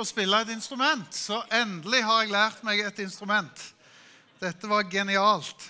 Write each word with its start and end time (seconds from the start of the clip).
å 0.00 0.06
spille 0.06 0.40
et 0.42 0.52
instrument, 0.54 1.06
så 1.14 1.42
endelig 1.54 2.02
har 2.06 2.22
jeg 2.22 2.34
lært 2.34 2.62
meg 2.66 2.82
et 2.82 3.00
instrument. 3.04 3.64
Dette 4.40 4.68
var 4.70 4.86
genialt. 4.90 5.68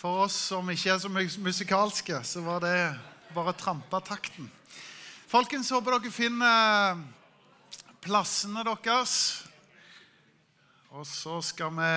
For 0.00 0.24
oss 0.24 0.36
som 0.48 0.70
ikke 0.72 0.94
er 0.94 1.02
så 1.02 1.10
musikalske, 1.12 2.22
så 2.24 2.42
var 2.46 2.62
det 2.64 2.76
bare 3.34 3.52
trampa 3.58 4.00
takten. 4.00 4.48
Folkens, 5.30 5.70
håper 5.70 5.98
dere 5.98 6.12
finner 6.12 7.02
plassene 8.00 8.64
deres. 8.66 9.14
Og 10.90 11.04
så 11.06 11.36
skal 11.44 11.74
vi 11.76 11.90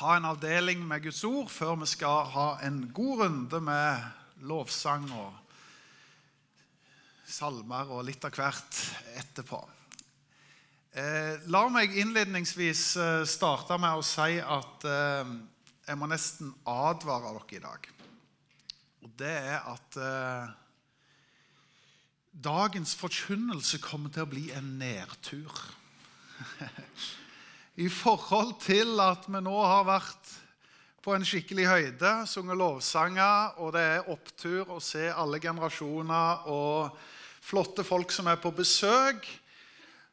ha 0.00 0.16
en 0.16 0.30
avdeling 0.30 0.82
med 0.86 1.04
Guds 1.04 1.22
ord 1.28 1.50
før 1.52 1.76
vi 1.82 1.90
skal 1.90 2.32
ha 2.32 2.48
en 2.66 2.82
god 2.94 3.22
runde 3.24 3.60
med 3.62 4.46
lovsang 4.46 5.06
og 5.12 5.39
salmer 7.30 7.90
og 7.94 8.04
litt 8.08 8.24
av 8.26 8.34
hvert 8.34 8.80
etterpå. 9.20 9.60
Eh, 10.90 11.36
la 11.46 11.62
meg 11.70 11.94
innledningsvis 12.02 12.84
eh, 12.98 13.22
starte 13.28 13.78
med 13.78 14.00
å 14.00 14.02
si 14.02 14.40
at 14.42 14.86
eh, 14.90 15.30
jeg 15.86 15.98
må 15.98 16.08
nesten 16.10 16.50
advare 16.66 17.30
dere 17.36 17.56
i 17.56 17.62
dag. 17.62 17.86
Og 19.06 19.12
det 19.20 19.36
er 19.54 19.68
at 19.70 19.98
eh, 20.02 20.50
dagens 22.30 22.96
forkynnelse 22.98 23.78
kommer 23.84 24.10
til 24.14 24.26
å 24.26 24.30
bli 24.30 24.48
en 24.56 24.74
nedtur. 24.80 25.54
I 27.86 27.88
forhold 27.88 28.58
til 28.64 28.98
at 29.02 29.30
vi 29.30 29.40
nå 29.46 29.56
har 29.62 29.86
vært 29.88 30.34
på 31.00 31.14
en 31.14 31.24
skikkelig 31.24 31.64
høyde, 31.70 32.10
sunget 32.28 32.58
lovsanger, 32.60 33.56
og 33.62 33.72
det 33.78 33.86
er 33.94 34.10
opptur 34.12 34.74
å 34.74 34.82
se 34.84 35.06
alle 35.08 35.40
generasjoner 35.40 36.50
og 36.52 36.98
flotte 37.40 37.84
folk 37.86 38.12
som 38.12 38.28
er 38.30 38.40
på 38.40 38.52
besøk, 38.54 39.26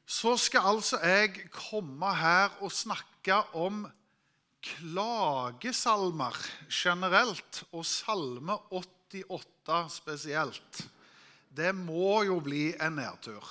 så 0.08 0.38
skal 0.40 0.72
altså 0.72 0.99
jeg 1.04 1.50
komme 1.52 2.13
her 2.16 2.53
og 2.63 2.72
snakke 2.72 3.42
om 3.59 3.84
klagesalmer 4.64 6.36
generelt 6.72 7.64
og 7.72 7.86
Salme 7.86 8.56
88 8.72 10.00
spesielt. 10.00 10.84
Det 11.50 11.73
må 11.75 12.23
jo 12.28 12.39
bli 12.44 12.72
en 12.81 13.00
nedtur. 13.00 13.45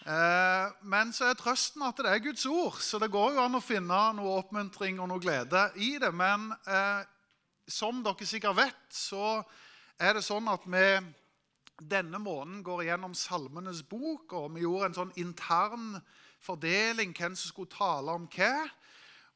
Eh, 0.00 0.66
men 0.88 1.12
så 1.12 1.28
er 1.28 1.38
trøsten 1.38 1.84
at 1.84 1.98
det 2.00 2.08
er 2.08 2.22
Guds 2.24 2.46
ord, 2.48 2.78
så 2.80 2.98
det 3.02 3.10
går 3.12 3.34
jo 3.36 3.42
an 3.44 3.58
å 3.58 3.64
finne 3.64 3.98
noe 4.16 4.38
oppmuntring 4.40 5.00
og 5.00 5.10
noe 5.10 5.20
glede 5.22 5.66
i 5.76 5.92
det. 6.00 6.12
Men 6.16 6.48
eh, 6.64 7.02
som 7.68 8.00
dere 8.04 8.28
sikkert 8.28 8.58
vet, 8.62 8.86
så 8.88 9.40
er 10.00 10.16
det 10.16 10.24
sånn 10.24 10.48
at 10.48 10.64
vi 10.64 10.86
denne 11.80 12.18
måneden 12.20 12.64
går 12.66 12.84
gjennom 12.88 13.14
Salmenes 13.16 13.82
bok, 13.88 14.32
og 14.36 14.54
vi 14.54 14.64
gjorde 14.64 14.90
en 14.90 14.98
sånn 14.98 15.16
intern 15.20 15.94
fordeling 16.44 17.14
hvem 17.16 17.36
som 17.36 17.52
skulle 17.52 17.72
tale 17.72 18.14
om 18.16 18.28
hva. 18.34 18.52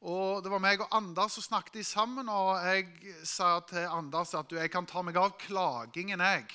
Og 0.05 0.43
Det 0.43 0.51
var 0.51 0.61
meg 0.61 0.83
og 0.83 0.93
Anders 0.93 1.37
som 1.37 1.45
snakket 1.47 1.85
sammen, 1.87 2.29
og 2.29 2.59
jeg 2.61 3.15
sa 3.25 3.59
til 3.65 3.87
Anders 3.89 4.35
at 4.37 4.51
jeg 4.51 4.69
kan 4.71 4.85
ta 4.85 5.01
meg 5.01 5.17
av 5.17 5.37
klagingen. 5.39 6.19
jeg. 6.19 6.45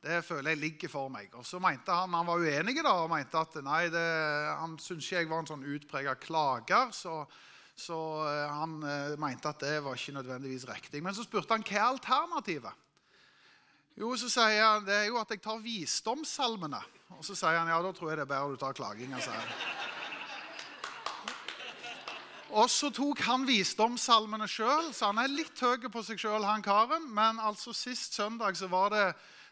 Det 0.00 0.24
føler 0.24 0.54
jeg 0.54 0.60
ligger 0.60 0.88
for 0.88 1.08
meg. 1.08 1.28
Og 1.34 1.44
Så 1.44 1.58
mente 1.60 1.92
han 1.92 2.14
han 2.14 2.26
var 2.26 2.38
uenig 2.38 2.82
da, 2.82 2.92
og 3.02 3.10
mente 3.10 3.36
at 3.36 3.54
nei, 3.62 3.88
det, 3.88 4.08
han 4.56 4.78
syntes 4.78 5.06
ikke 5.06 5.16
jeg 5.16 5.28
var 5.28 5.38
en 5.40 5.46
sånn 5.46 5.64
utprega 5.64 6.14
klager. 6.14 6.92
så... 6.92 7.26
Så 7.80 7.96
eh, 8.28 8.50
han 8.52 8.82
uh, 8.84 9.16
mente 9.16 9.48
at 9.48 9.62
det 9.62 9.78
var 9.80 9.96
ikke 9.96 10.12
nødvendigvis 10.12 10.66
riktig. 10.68 11.00
Men 11.00 11.14
så 11.16 11.24
spurte 11.24 11.54
han 11.54 11.64
hva 11.64 11.78
er 11.78 11.86
alternativet. 11.86 12.89
Jo, 14.00 14.14
så 14.16 14.30
sier 14.32 14.62
han 14.64 14.86
det 14.86 14.94
er 14.96 15.08
jo 15.10 15.18
at 15.20 15.28
jeg 15.34 15.42
tar 15.44 15.58
visdomssalmene. 15.60 16.78
Og 17.18 17.24
så 17.26 17.34
sier 17.36 17.58
han 17.58 17.68
ja, 17.68 17.80
da 17.84 17.90
tror 17.92 18.08
jeg 18.08 18.20
det 18.22 18.24
er 18.24 18.30
bedre 18.30 18.54
du 18.54 18.60
tar 18.62 18.76
klaginga. 18.78 19.18
Og 22.50 22.70
så 22.72 22.88
tok 22.90 23.20
han 23.26 23.44
visdomssalmene 23.46 24.48
sjøl, 24.50 24.88
så 24.96 25.10
han 25.10 25.20
er 25.20 25.28
litt 25.30 25.60
høy 25.60 25.84
på 25.92 26.02
seg 26.06 26.18
sjøl, 26.18 26.46
han 26.48 26.64
karen. 26.64 27.10
Men 27.12 27.42
altså 27.44 27.76
sist 27.76 28.16
søndag 28.16 28.56
så 28.56 28.70
var 28.72 28.90
det 28.96 29.04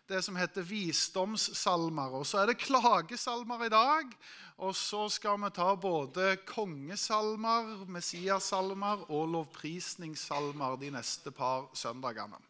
det 0.09 0.23
som 0.25 0.41
heter 0.41 0.65
visdomssalmer. 0.65 2.17
Og 2.17 2.25
så 2.25 2.41
er 2.41 2.51
det 2.51 2.63
klagesalmer 2.65 3.69
i 3.69 3.73
dag. 3.75 4.17
Og 4.65 4.73
så 4.75 5.05
skal 5.13 5.37
vi 5.45 5.53
ta 5.55 5.75
både 5.77 6.39
kongesalmer, 6.49 7.85
messiasalmer 7.87 9.05
og 9.13 9.29
lovprisningssalmer 9.37 10.81
de 10.81 10.97
neste 10.97 11.31
par 11.37 11.69
søndagene. 11.77 12.41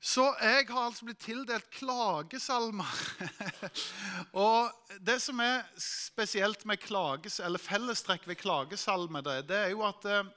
Så 0.00 0.22
jeg 0.38 0.66
har 0.68 0.84
altså 0.86 1.08
blitt 1.08 1.24
tildelt 1.24 1.70
klagesalmer. 1.74 2.90
og 4.46 4.70
det 5.02 5.18
som 5.22 5.40
er 5.42 5.64
spesielt 5.82 6.62
med 6.70 6.78
klages, 6.78 7.40
eller 7.42 7.58
fellestrekk 7.58 8.28
ved 8.30 8.38
klagesalmer, 8.38 9.24
det, 9.26 9.40
det 9.50 9.58
er 9.64 9.72
jo 9.74 9.82
at 9.88 10.06
eh, 10.06 10.30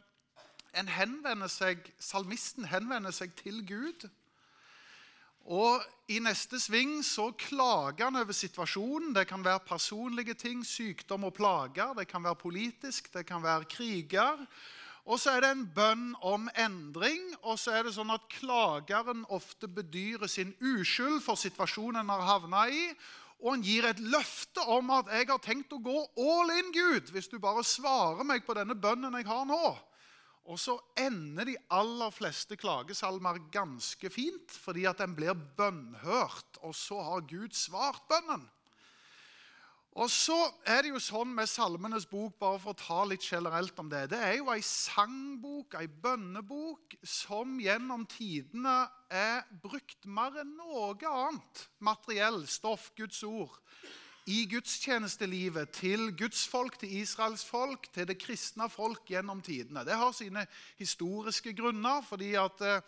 en 0.81 0.89
henvender 0.89 1.51
seg, 1.51 1.85
salmisten 2.01 2.65
henvender 2.71 3.13
seg 3.13 3.35
til 3.37 3.61
Gud. 3.67 4.07
Og 5.51 5.81
I 6.09 6.19
neste 6.21 6.59
sving 6.61 6.99
så 7.05 7.31
klager 7.37 8.07
han 8.07 8.17
over 8.17 8.33
situasjonen. 8.33 9.13
Det 9.13 9.27
kan 9.29 9.45
være 9.45 9.65
personlige 9.65 10.35
ting, 10.37 10.65
sykdom 10.65 11.25
og 11.29 11.35
plager. 11.37 11.93
Det 11.97 12.07
kan 12.09 12.23
være 12.23 12.41
politisk, 12.41 13.13
det 13.13 13.25
kan 13.29 13.43
være 13.43 13.69
kriger. 13.69 14.45
Og 15.05 15.17
så 15.19 15.33
er 15.35 15.41
det 15.43 15.51
en 15.55 15.65
bønn 15.75 16.11
om 16.21 16.49
endring. 16.59 17.23
Og 17.41 17.57
så 17.59 17.73
er 17.77 17.87
det 17.87 17.95
sånn 17.95 18.13
at 18.13 18.27
klageren 18.29 19.25
ofte 19.33 19.69
bedyrer 19.71 20.29
sin 20.29 20.53
uskyld 20.61 21.21
for 21.25 21.39
situasjonen 21.39 22.03
han 22.03 22.13
har 22.13 22.27
havna 22.35 22.67
i. 22.69 22.89
Og 23.41 23.55
han 23.55 23.63
gir 23.65 23.87
et 23.89 23.99
løfte 23.99 24.61
om 24.69 24.91
at 24.93 25.07
'jeg 25.09 25.27
har 25.27 25.39
tenkt 25.39 25.73
å 25.73 25.81
gå 25.81 25.99
all 26.17 26.51
in, 26.51 26.71
Gud', 26.71 27.09
hvis 27.09 27.27
du 27.27 27.39
bare 27.39 27.63
svarer 27.63 28.23
meg 28.23 28.45
på 28.45 28.53
denne 28.53 28.75
bønnen 28.75 29.17
jeg 29.17 29.25
har 29.25 29.45
nå. 29.45 29.77
Og 30.45 30.59
så 30.59 30.77
ender 30.97 31.45
de 31.45 31.57
aller 31.69 32.09
fleste 32.09 32.57
klagesalmer 32.57 33.39
ganske 33.51 34.09
fint, 34.09 34.51
fordi 34.51 34.85
at 34.85 34.97
den 34.97 35.15
blir 35.15 35.33
bønnhørt. 35.33 36.57
Og 36.61 36.75
så 36.75 37.01
har 37.01 37.27
Gud 37.29 37.53
svart 37.53 38.01
bønnen. 38.09 38.49
Og 39.99 40.07
så 40.07 40.37
er 40.63 40.85
det 40.85 40.93
jo 40.93 41.01
sånn 41.03 41.33
med 41.35 41.49
Salmenes 41.51 42.05
bok, 42.07 42.37
bare 42.39 42.59
for 42.63 42.71
å 42.71 42.79
ta 42.79 42.99
litt 43.09 43.25
generelt 43.27 43.75
om 43.81 43.89
det 43.91 44.05
Det 44.13 44.19
er 44.23 44.37
jo 44.37 44.47
ei 44.53 44.61
sangbok, 44.63 45.75
ei 45.75 45.89
bønnebok, 45.91 46.95
som 47.03 47.57
gjennom 47.59 48.05
tidene 48.07 48.85
er 49.11 49.43
brukt 49.63 50.07
mer 50.07 50.39
enn 50.45 50.55
noe 50.55 50.95
annet 50.95 51.65
materiell 51.83 52.45
stoff, 52.47 52.93
Guds 52.95 53.19
ord, 53.27 53.57
i 54.31 54.45
gudstjenestelivet 54.47 55.73
til 55.75 56.11
Guds 56.15 56.45
folk, 56.47 56.77
til 56.79 56.93
Israels 57.01 57.43
folk, 57.43 57.89
til 57.91 58.07
det 58.07 58.19
kristne 58.21 58.69
folk 58.71 59.09
gjennom 59.11 59.41
tidene. 59.43 59.83
Det 59.83 59.97
har 59.97 60.15
sine 60.15 60.45
historiske 60.79 61.51
grunner. 61.57 61.99
fordi 62.07 62.35
at 62.39 62.61
eh, 62.61 62.81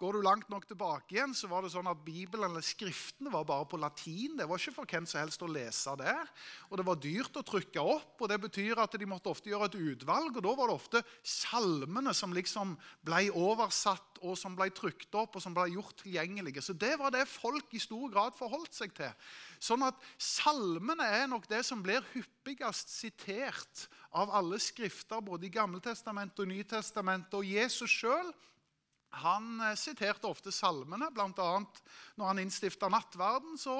Går 0.00 0.16
du 0.16 0.22
langt 0.24 0.48
nok 0.48 0.64
tilbake 0.64 1.12
igjen, 1.12 1.34
så 1.36 1.44
var 1.50 1.60
det 1.60 1.74
sånn 1.74 1.88
at 1.90 1.98
Bibelen 2.00 2.46
eller 2.46 2.64
Skriftene 2.64 3.28
var 3.28 3.44
bare 3.44 3.66
på 3.68 3.76
latin. 3.76 4.38
Det 4.38 4.46
var 4.48 4.56
ikke 4.56 4.72
for 4.78 4.88
hvem 4.88 5.04
som 5.04 5.20
helst 5.20 5.44
å 5.44 5.48
lese 5.50 5.92
det. 6.00 6.14
Og 6.70 6.80
det 6.80 6.86
var 6.88 7.02
dyrt 7.04 7.36
å 7.36 7.42
trykke 7.44 7.84
opp, 7.84 8.14
og 8.16 8.30
det 8.32 8.38
betyr 8.40 8.80
at 8.80 8.96
de 8.96 9.10
måtte 9.10 9.28
ofte 9.28 9.52
gjøre 9.52 9.68
et 9.68 9.76
utvalg. 9.76 10.32
Og 10.40 10.46
da 10.46 10.56
var 10.56 10.72
det 10.72 10.78
ofte 10.78 11.04
salmene 11.20 12.16
som 12.16 12.32
liksom 12.32 12.72
ble 13.04 13.26
oversatt, 13.28 14.22
og 14.24 14.40
som 14.40 14.56
ble 14.56 14.70
trykt 14.72 15.14
opp 15.20 15.36
og 15.36 15.44
som 15.44 15.52
ble 15.56 15.68
gjort 15.74 16.00
tilgjengelige. 16.00 16.64
Så 16.64 16.72
det 16.72 16.94
var 17.00 17.12
det 17.12 17.28
folk 17.28 17.72
i 17.76 17.84
stor 17.84 18.08
grad 18.12 18.36
forholdt 18.36 18.76
seg 18.76 18.96
til. 18.96 19.12
Sånn 19.60 19.84
at 19.84 20.00
salmene 20.16 21.04
er 21.20 21.28
nok 21.28 21.44
det 21.48 21.60
som 21.68 21.84
blir 21.84 22.04
hyppigst 22.14 22.88
sitert 22.92 23.88
av 24.16 24.32
alle 24.32 24.56
skrifter, 24.60 25.20
både 25.20 25.48
i 25.48 25.52
Gammeltestamentet 25.52 26.40
og 26.40 26.52
Nytestamentet. 26.56 27.36
Og 27.36 27.44
Jesus 27.44 28.00
sjøl 28.00 28.32
han 29.10 29.60
eh, 29.60 29.76
siterte 29.78 30.28
ofte 30.30 30.52
salmene, 30.54 31.10
bl.a. 31.14 31.48
når 32.16 32.30
han 32.30 32.42
innstifta 32.42 32.90
nattverden. 32.92 33.58
Så 33.58 33.74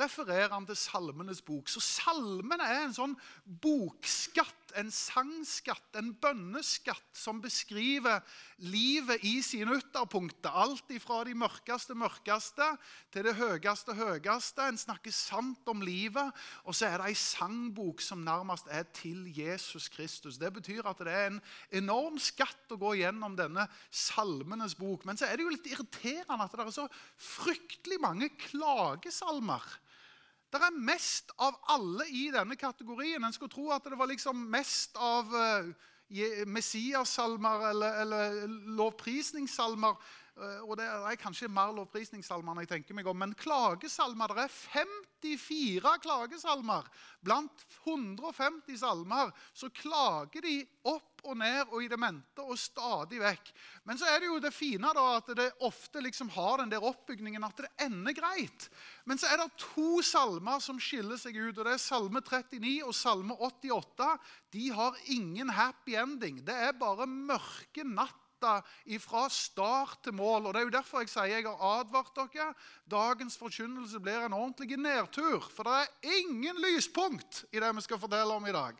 refererer 0.00 0.52
han 0.54 0.66
til 0.66 0.78
Salmenes 0.78 1.42
bok. 1.46 1.70
Så 1.70 1.82
salmene 1.84 2.66
er 2.66 2.86
en 2.86 2.96
sånn 2.96 3.16
bokskatt 3.46 4.62
en 4.78 4.90
sangskatt, 4.92 5.96
en 5.98 6.12
bønneskatt, 6.20 7.04
som 7.16 7.40
beskriver 7.42 8.22
livet 8.64 9.24
i 9.26 9.34
sine 9.44 9.76
ytterpunkter. 9.78 10.52
Alt 10.52 10.92
fra 11.02 11.22
de 11.26 11.34
mørkeste 11.38 11.96
mørkeste 11.98 12.66
til 13.12 13.26
det 13.28 13.34
høyeste 13.38 13.94
høyeste. 13.96 14.66
En 14.66 14.80
snakker 14.80 15.14
sant 15.14 15.68
om 15.70 15.82
livet. 15.84 16.32
Og 16.66 16.76
så 16.76 16.88
er 16.88 17.00
det 17.00 17.12
ei 17.12 17.18
sangbok 17.18 18.02
som 18.04 18.24
nærmest 18.24 18.70
er 18.72 18.86
til 18.94 19.24
Jesus 19.32 19.88
Kristus. 19.92 20.38
Det 20.40 20.52
betyr 20.54 20.86
at 20.88 21.02
det 21.02 21.12
er 21.12 21.30
en 21.30 21.40
enorm 21.82 22.18
skatt 22.22 22.72
å 22.72 22.80
gå 22.80 22.96
gjennom 23.02 23.36
denne 23.38 23.66
salmenes 23.90 24.71
bok. 24.78 25.06
Men 25.08 25.18
så 25.18 25.28
er 25.28 25.38
det 25.38 25.46
jo 25.46 25.52
litt 25.54 25.70
irriterende 25.70 26.44
at 26.46 26.56
det 26.56 26.64
er 26.64 26.74
så 26.74 26.88
fryktelig 27.20 27.98
mange 28.02 28.28
klagesalmer. 28.48 29.64
Det 30.52 30.60
er 30.60 30.82
mest 30.84 31.32
av 31.40 31.56
alle 31.72 32.04
i 32.12 32.26
denne 32.32 32.58
kategorien. 32.60 33.24
En 33.24 33.32
skulle 33.32 33.52
tro 33.52 33.70
at 33.72 33.86
det 33.88 33.96
var 33.98 34.10
liksom 34.10 34.42
mest 34.52 34.98
av 35.00 35.32
uh, 35.32 35.70
Messias-salmer 36.46 37.70
eller, 37.70 38.02
eller 38.02 38.42
lovprisningssalmer. 38.76 39.96
Eh, 40.32 40.60
og 40.64 40.78
det 40.80 40.86
er 40.88 41.20
kanskje 41.20 41.50
mer 41.52 41.74
lovprisningssalmer 41.76 42.62
jeg 42.62 42.70
tenker 42.70 42.96
meg 42.96 43.08
om, 43.10 43.18
men 43.20 43.34
klagesalmer 43.36 44.32
Det 44.32 44.46
er 44.46 44.54
54 44.54 45.96
klagesalmer. 46.02 46.88
Blant 47.20 47.64
150 47.84 48.80
salmer 48.80 49.32
så 49.52 49.68
klager 49.68 50.40
de 50.44 50.62
opp 50.88 51.20
og 51.22 51.36
ned 51.38 51.68
og 51.68 51.84
i 51.84 51.90
det 51.90 51.98
mente 52.00 52.42
og 52.42 52.58
stadig 52.58 53.20
vekk. 53.22 53.52
Men 53.86 54.00
så 54.00 54.08
er 54.08 54.22
det 54.22 54.30
jo 54.30 54.40
det 54.42 54.54
fine 54.56 54.90
da, 54.96 55.04
at 55.20 55.28
det 55.36 55.50
ofte 55.62 56.02
liksom 56.02 56.32
har 56.34 56.62
den 56.62 56.72
der 56.72 56.82
oppbygningen 56.82 57.44
at 57.46 57.62
det 57.62 57.70
ender 57.84 58.16
greit. 58.16 58.66
Men 59.04 59.20
så 59.20 59.30
er 59.30 59.38
det 59.38 59.60
to 59.60 60.00
salmer 60.02 60.58
som 60.64 60.80
skiller 60.82 61.20
seg 61.20 61.36
ut. 61.36 61.58
og 61.58 61.68
Det 61.68 61.76
er 61.76 61.82
Salme 61.82 62.24
39 62.24 62.72
og 62.88 62.96
Salme 62.96 63.36
88. 63.38 64.10
De 64.56 64.72
har 64.74 64.98
ingen 65.14 65.52
happy 65.54 65.94
ending. 65.94 66.42
Det 66.42 66.56
er 66.56 66.74
bare 66.80 67.06
mørke 67.06 67.86
natt 67.86 68.21
fra 69.02 69.24
start 69.32 70.02
til 70.04 70.16
mål. 70.18 70.46
Og 70.46 70.54
Det 70.54 70.60
er 70.60 70.68
jo 70.68 70.76
derfor 70.76 71.04
jeg 71.04 71.12
sier 71.12 71.30
jeg 71.30 71.46
har 71.46 71.80
advart 71.80 72.14
dere. 72.16 72.52
Dagens 72.90 73.38
forkynnelse 73.40 74.00
blir 74.02 74.26
en 74.26 74.36
ordentlig 74.36 74.76
nedtur. 74.76 75.48
For 75.52 75.68
det 75.68 75.78
er 75.80 76.20
ingen 76.20 76.60
lyspunkt 76.62 77.44
i 77.52 77.62
det 77.62 77.72
vi 77.76 77.86
skal 77.86 78.02
fortelle 78.02 78.34
om 78.34 78.46
i 78.46 78.54
dag. 78.54 78.78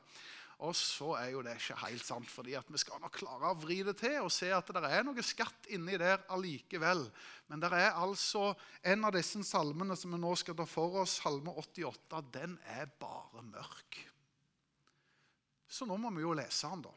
Og 0.62 0.76
så 0.78 1.16
er 1.18 1.32
jo 1.32 1.40
det 1.42 1.56
ikke 1.58 1.80
helt 1.80 2.04
sant, 2.06 2.28
fordi 2.30 2.54
vi 2.68 2.78
skal 2.78 3.00
nok 3.02 3.16
klare 3.16 3.50
å 3.50 3.58
vri 3.58 3.80
det 3.82 3.96
til 3.98 4.20
og 4.22 4.30
se 4.30 4.52
at 4.54 4.68
det 4.70 4.82
er 4.86 5.02
noe 5.02 5.24
skatt 5.26 5.66
inni 5.74 5.96
der 5.98 6.22
allikevel. 6.30 7.02
Men 7.50 7.64
det 7.64 7.72
er 7.74 7.98
altså 7.98 8.52
en 8.86 9.08
av 9.08 9.16
disse 9.16 9.42
salmene 9.48 9.96
som 9.98 10.14
vi 10.14 10.20
nå 10.22 10.30
skal 10.38 10.54
ta 10.60 10.66
for 10.68 11.02
oss, 11.02 11.16
salme 11.18 11.50
88, 11.50 12.22
den 12.38 12.54
er 12.76 12.86
bare 13.02 13.42
mørk. 13.48 13.98
Så 15.66 15.88
nå 15.88 15.96
må 15.98 16.12
vi 16.14 16.22
jo 16.22 16.36
lese 16.36 16.70
den, 16.70 16.86
da. 16.86 16.94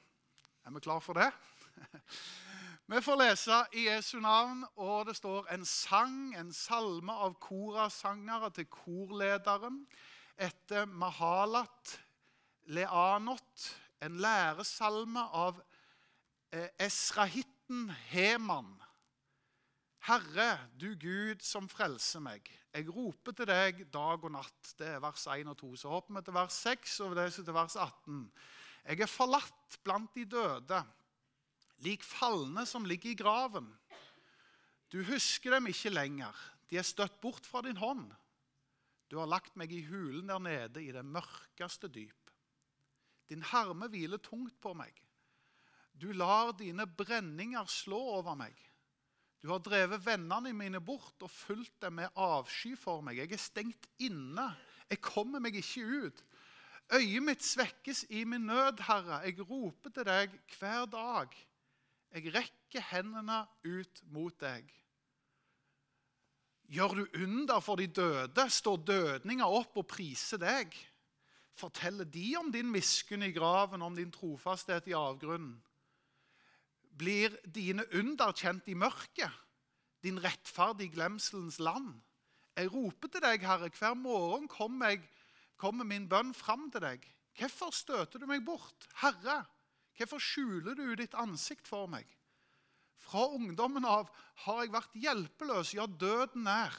Er 0.68 0.76
vi 0.76 0.86
klar 0.86 1.02
for 1.02 1.18
det? 1.18 1.32
Vi 2.86 3.00
får 3.02 3.16
lese 3.18 3.56
i 3.74 3.88
Jesu 3.88 4.20
navn, 4.22 4.60
og 4.78 5.08
det 5.08 5.16
står 5.18 5.48
en 5.56 5.64
sang, 5.66 6.36
en 6.38 6.52
salme 6.54 7.14
av 7.18 7.32
korasangere 7.42 8.52
til 8.54 8.68
korlederen 8.70 9.80
etter 10.38 10.84
Mahalat 10.86 11.96
Leanot, 12.78 13.64
en 14.06 14.20
læresalme 14.22 15.24
av 15.34 15.58
eh, 16.54 16.68
Esrahitten 16.86 17.88
Heman. 18.12 18.70
Herre, 20.06 20.52
du 20.78 20.92
Gud 20.94 21.42
som 21.42 21.66
frelser 21.66 22.22
meg. 22.22 22.52
Jeg 22.70 22.86
roper 22.94 23.34
til 23.34 23.50
deg 23.50 23.82
dag 23.90 24.28
og 24.30 24.36
natt. 24.36 24.76
Det 24.78 24.92
er 24.92 25.02
vers 25.02 25.26
1 25.34 25.50
og 25.50 25.58
2. 25.64 25.72
Så 25.82 25.90
hopper 25.90 26.20
vi 26.20 26.24
til 26.30 26.38
vers 26.38 26.62
6 26.70 27.00
og 27.08 27.18
det 27.18 27.26
til 27.34 27.50
vers 27.50 27.80
18. 27.82 28.22
Jeg 28.86 29.02
er 29.02 29.10
forlatt 29.10 29.80
blant 29.82 30.14
de 30.14 30.28
døde 30.36 30.84
lik 31.84 32.04
falne 32.04 32.66
som 32.70 32.86
ligger 32.88 33.12
i 33.12 33.20
graven. 33.20 33.68
Du 34.92 35.02
husker 35.04 35.58
dem 35.58 35.68
ikke 35.68 35.92
lenger. 35.92 36.36
De 36.70 36.80
er 36.80 36.88
støtt 36.88 37.20
bort 37.22 37.46
fra 37.46 37.62
din 37.66 37.78
hånd. 37.78 38.08
Du 39.12 39.20
har 39.20 39.30
lagt 39.30 39.58
meg 39.60 39.74
i 39.74 39.84
hulen 39.86 40.30
der 40.32 40.42
nede 40.42 40.82
i 40.82 40.94
det 40.94 41.06
mørkeste 41.06 41.90
dyp. 41.92 42.32
Din 43.30 43.44
harme 43.46 43.90
hviler 43.90 44.22
tungt 44.22 44.58
på 44.62 44.74
meg. 44.78 44.94
Du 45.96 46.12
lar 46.14 46.54
dine 46.58 46.86
brenninger 46.88 47.70
slå 47.72 48.00
over 48.20 48.36
meg. 48.38 48.56
Du 49.42 49.52
har 49.52 49.62
drevet 49.62 50.02
vennene 50.02 50.54
mine 50.58 50.82
bort 50.82 51.22
og 51.22 51.30
fulgt 51.30 51.78
dem 51.84 52.00
med 52.00 52.14
avsky 52.18 52.74
for 52.80 53.04
meg. 53.06 53.20
Jeg 53.22 53.36
er 53.36 53.42
stengt 53.42 53.90
inne. 54.02 54.48
Jeg 54.90 55.04
kommer 55.06 55.44
meg 55.44 55.58
ikke 55.60 55.86
ut. 55.86 56.24
Øyet 56.94 57.24
mitt 57.24 57.44
svekkes 57.46 58.06
i 58.10 58.24
min 58.26 58.46
nød, 58.50 58.82
Herre. 58.86 59.22
Jeg 59.26 59.46
roper 59.50 59.94
til 59.94 60.06
deg 60.06 60.34
hver 60.58 60.86
dag. 60.90 61.38
Jeg 62.16 62.32
rekker 62.32 62.84
hendene 62.94 63.42
ut 63.68 64.02
mot 64.16 64.36
deg. 64.40 64.70
Gjør 66.72 66.94
du 66.98 67.22
under 67.26 67.60
for 67.62 67.76
de 67.78 67.90
døde? 67.92 68.46
Står 68.50 68.80
dødninger 68.88 69.58
opp 69.58 69.76
og 69.82 69.88
priser 69.92 70.40
deg? 70.42 70.72
Forteller 71.56 72.08
de 72.08 72.30
om 72.40 72.48
din 72.52 72.72
miskunn 72.72 73.24
i 73.28 73.34
graven, 73.36 73.84
om 73.84 73.96
din 73.96 74.14
trofasthet 74.16 74.88
i 74.88 74.96
avgrunnen? 74.96 75.58
Blir 76.96 77.36
dine 77.44 77.84
underkjent 78.00 78.70
i 78.72 78.78
mørket, 78.80 79.32
din 80.04 80.22
rettferdige 80.24 80.96
glemselens 80.96 81.60
land? 81.60 81.92
Jeg 82.56 82.72
roper 82.72 83.12
til 83.12 83.24
deg, 83.24 83.44
Herre, 83.44 83.68
hver 83.76 83.98
morgen 84.00 84.48
kommer, 84.48 85.04
kommer 85.60 85.84
min 85.84 86.08
bønn 86.08 86.32
fram 86.36 86.70
til 86.72 86.88
deg. 86.88 87.04
Hvorfor 87.36 87.76
støter 87.76 88.24
du 88.24 88.28
meg 88.30 88.46
bort? 88.48 88.88
Herre, 89.02 89.42
Hvorfor 89.96 90.20
skjuler 90.20 90.76
du 90.76 90.88
ditt 91.00 91.16
ansikt 91.16 91.68
for 91.68 91.88
meg? 91.92 92.08
Fra 93.06 93.28
ungdommen 93.36 93.86
av 93.88 94.10
har 94.46 94.64
jeg 94.64 94.74
vært 94.74 94.98
hjelpeløs, 95.00 95.76
ja, 95.78 95.86
døden 95.86 96.48
er. 96.50 96.76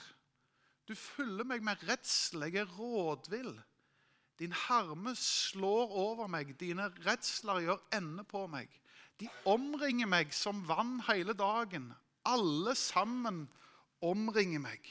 Du 0.86 0.94
fyller 0.94 1.46
meg 1.48 1.64
med 1.66 1.82
redsel, 1.88 2.44
rådvill. 2.76 3.54
Din 4.38 4.52
harme 4.52 5.14
slår 5.16 5.94
over 5.96 6.28
meg, 6.28 6.52
dine 6.60 6.90
redsler 7.06 7.62
gjør 7.64 7.80
ende 7.96 8.24
på 8.28 8.44
meg. 8.52 8.68
De 9.16 9.28
omringer 9.48 10.08
meg 10.10 10.34
som 10.36 10.60
vann 10.68 10.98
hele 11.06 11.32
dagen. 11.32 11.88
Alle 12.28 12.74
sammen 12.76 13.46
omringer 14.04 14.60
meg. 14.60 14.90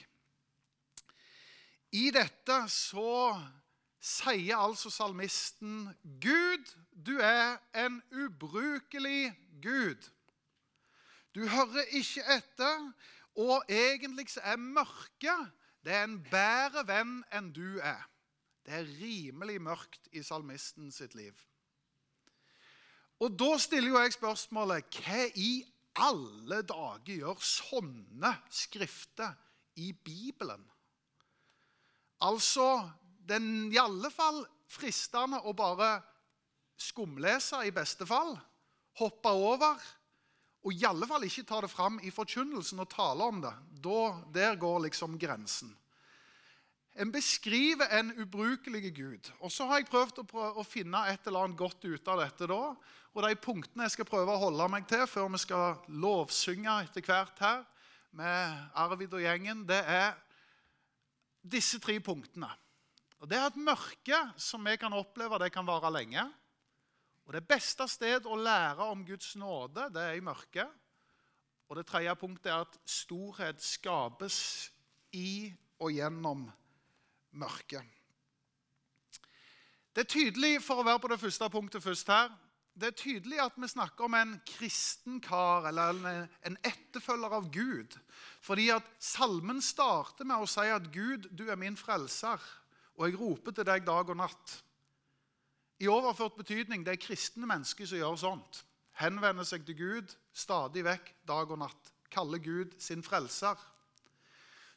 I 1.93 2.09
dette 2.11 2.57
så 2.73 3.35
sier 4.05 4.59
altså 4.61 4.91
salmisten 4.93 5.87
Gud, 6.21 6.71
du 6.93 7.17
er 7.17 7.57
en 7.85 8.01
ubrukelig 8.13 9.33
Gud. 9.63 10.11
Du 11.35 11.47
hører 11.47 11.89
ikke 11.91 12.23
etter, 12.37 12.91
og 13.35 13.65
egentlig 13.67 14.29
så 14.31 14.43
er 14.53 14.61
mørket 14.61 15.51
det 15.85 15.93
er 15.93 16.07
en 16.07 16.21
bedre 16.31 16.81
venn 16.87 17.17
enn 17.35 17.51
du 17.53 17.77
er. 17.77 18.01
Det 18.65 18.73
er 18.73 18.87
rimelig 18.97 19.59
mørkt 19.61 20.07
i 20.17 20.23
salmisten 20.25 20.89
sitt 20.91 21.13
liv. 21.13 21.35
Og 23.21 23.37
Da 23.39 23.51
stiller 23.61 23.93
jo 23.93 23.99
jeg 24.01 24.15
spørsmålet 24.15 24.97
hva 24.97 25.27
i 25.37 25.51
alle 26.01 26.63
dager 26.65 27.21
gjør 27.21 27.43
sånne 27.45 28.31
skrifter 28.49 29.37
i 29.77 29.91
Bibelen? 29.93 30.65
Altså, 32.25 32.65
det 33.25 33.37
er 33.39 33.73
i 33.73 33.81
alle 33.81 34.11
fall 34.13 34.43
fristende 34.69 35.41
å 35.45 35.53
bare 35.57 35.97
skumlese 36.77 37.63
i 37.65 37.73
beste 37.75 38.07
fall. 38.07 38.35
Hoppe 38.99 39.31
over. 39.31 39.79
Og 40.65 40.73
i 40.73 40.85
alle 40.87 41.05
fall 41.07 41.27
ikke 41.27 41.45
ta 41.45 41.59
det 41.61 41.69
fram 41.69 41.99
i 42.01 42.11
forkynnelsen 42.13 42.81
og 42.81 42.89
tale 42.89 43.25
om 43.29 43.41
det. 43.43 43.53
Da, 43.85 43.99
der 44.33 44.55
går 44.57 44.87
liksom 44.87 45.19
grensen. 45.21 45.75
En 46.95 47.11
beskriver 47.11 47.91
en 47.91 48.13
ubrukelig 48.21 48.93
Gud. 48.95 49.31
Og 49.43 49.51
så 49.51 49.67
har 49.67 49.81
jeg 49.81 49.89
prøvd 49.91 50.21
å, 50.23 50.27
prøve 50.29 50.61
å, 50.61 50.65
finne 50.65 51.01
et 51.11 51.27
eller 51.27 51.45
annet 51.45 51.59
godt 51.59 51.83
ut 51.85 52.07
av 52.07 52.21
dette. 52.23 52.47
da. 52.47 52.59
Og 53.13 53.23
de 53.23 53.35
punktene 53.35 53.85
jeg 53.85 53.97
skal 53.97 54.07
prøve 54.09 54.31
å 54.31 54.41
holde 54.47 54.69
meg 54.71 54.87
til 54.89 55.03
før 55.07 55.27
vi 55.35 55.41
skal 55.43 55.81
lovsynge 55.91 56.79
etter 56.87 57.03
hvert 57.05 57.43
her 57.43 57.65
med 58.15 58.69
Arvid 58.79 59.13
og 59.13 59.25
gjengen, 59.25 59.65
det 59.67 59.81
er 59.91 60.15
disse 61.43 61.81
tre 61.83 61.97
punktene. 61.99 62.47
Og 63.19 63.29
Det 63.29 63.37
er 63.37 63.47
at 63.47 63.57
mørket 63.57 64.41
som 64.41 64.65
vi 64.65 64.75
kan 64.77 64.93
oppleve, 64.93 65.39
det 65.39 65.53
kan 65.53 65.67
vare 65.67 65.91
lenge. 65.93 66.25
Og 67.25 67.33
Det 67.33 67.47
beste 67.47 67.87
sted 67.89 68.25
å 68.25 68.35
lære 68.37 68.85
om 68.91 69.05
Guds 69.05 69.35
nåde, 69.35 69.89
det 69.93 70.01
er 70.01 70.17
i 70.17 70.23
mørket. 70.23 70.69
Og 71.69 71.79
det 71.79 71.87
tredje 71.89 72.13
punktet 72.15 72.51
er 72.51 72.65
at 72.67 72.77
storhet 72.85 73.61
skapes 73.63 74.69
i 75.17 75.49
og 75.81 75.91
gjennom 75.95 76.45
mørket. 77.33 77.83
Det 79.95 80.03
er 80.03 80.11
tydelig, 80.11 80.59
for 80.61 80.81
å 80.81 80.85
være 80.85 81.01
på 81.01 81.09
det 81.13 81.21
første 81.21 81.47
punktet 81.49 81.83
først 81.83 82.11
her, 82.11 82.33
det 82.75 82.89
er 82.89 82.97
tydelig 82.99 83.39
at 83.39 83.55
vi 83.55 83.69
snakker 83.71 84.05
om 84.05 84.17
en 84.19 84.33
kristen 84.49 85.21
kar 85.23 85.69
eller 85.69 85.95
en 86.43 86.57
etterfølger 86.59 87.35
av 87.37 87.47
Gud. 87.53 87.95
Fordi 88.43 88.67
at 88.75 88.89
salmen 88.99 89.61
starter 89.63 90.27
med 90.27 90.43
å 90.43 90.49
si 90.49 90.67
at 90.67 90.91
'Gud, 90.91 91.29
du 91.31 91.47
er 91.47 91.55
min 91.55 91.77
frelser' 91.79 92.43
og 92.95 93.07
jeg 93.07 93.19
roper 93.19 93.55
til 93.55 93.67
deg 93.67 93.83
dag 93.87 94.09
og 94.09 94.17
natt. 94.19 94.55
I 95.83 95.89
overført 95.91 96.37
betydning 96.39 96.85
det 96.85 96.95
er 96.95 97.01
kristne 97.03 97.47
mennesker 97.49 97.87
som 97.89 97.99
gjør 97.99 98.19
sånt. 98.19 98.61
Henvender 98.95 99.47
seg 99.47 99.65
til 99.67 99.75
Gud 99.79 100.13
stadig 100.35 100.85
vekk 100.87 101.11
dag 101.27 101.51
og 101.51 101.59
natt. 101.59 101.91
Kaller 102.11 102.39
Gud 102.39 102.77
sin 102.79 103.03
frelser. 103.03 103.59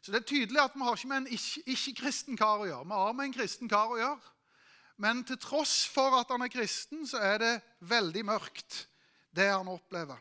Så 0.02 0.10
det 0.10 0.22
er 0.22 0.30
tydelig 0.30 0.62
at 0.62 0.74
vi 0.74 0.86
har 0.86 0.98
ikke 0.98 1.10
med 1.10 1.20
en 1.22 1.30
ikke-kristen 1.30 2.34
ikke 2.34 2.42
kar 2.42 2.64
å 2.64 2.66
gjøre. 2.66 2.88
Vi 2.88 2.98
har 2.98 3.14
med 3.14 3.28
en 3.28 3.36
kristen 3.36 3.70
kar 3.70 3.94
å 3.94 4.00
gjøre. 4.00 4.34
Men 4.98 5.22
til 5.26 5.38
tross 5.38 5.84
for 5.86 6.16
at 6.18 6.30
han 6.34 6.42
er 6.42 6.50
kristen, 6.50 7.04
så 7.06 7.20
er 7.22 7.38
det 7.38 7.54
veldig 7.86 8.24
mørkt, 8.26 8.88
det 9.30 9.46
han 9.46 9.70
opplever. 9.70 10.18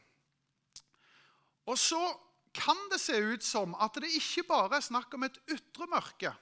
Og 1.65 1.77
så 1.81 2.01
kan 2.53 2.77
det 2.91 2.99
se 3.01 3.17
ut 3.17 3.45
som 3.45 3.73
at 3.81 3.97
det 3.97 4.13
ikke 4.19 4.45
bare 4.49 4.77
er 4.77 4.85
snakk 4.85 5.13
om 5.17 5.25
et 5.25 5.39
ytre 5.49 5.89
mørke 5.89 6.33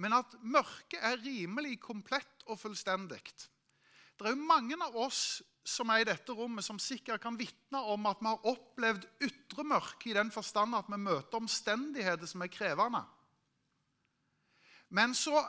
men 0.00 0.16
at 0.16 0.36
mørket 0.42 1.00
er 1.00 1.20
rimelig 1.22 1.78
komplett 1.82 2.46
og 2.50 2.58
fullstendig. 2.60 3.22
Det 4.14 4.26
er 4.26 4.34
jo 4.34 4.46
mange 4.46 4.78
av 4.82 4.96
oss 4.98 5.42
som 5.64 5.88
er 5.90 6.02
i 6.02 6.06
dette 6.06 6.34
rommet, 6.36 6.64
som 6.66 6.78
sikkert 6.82 7.22
kan 7.24 7.38
vitne 7.40 7.80
om 7.90 8.06
at 8.06 8.20
vi 8.20 8.28
har 8.28 8.48
opplevd 8.52 9.06
ytre 9.24 9.64
mørke 9.66 10.10
i 10.10 10.16
den 10.16 10.30
forstand 10.34 10.76
at 10.76 10.90
vi 10.92 11.00
møter 11.00 11.40
omstendigheter 11.40 12.28
som 12.28 12.44
er 12.44 12.52
krevende. 12.52 13.00
Men 14.94 15.14
så 15.16 15.40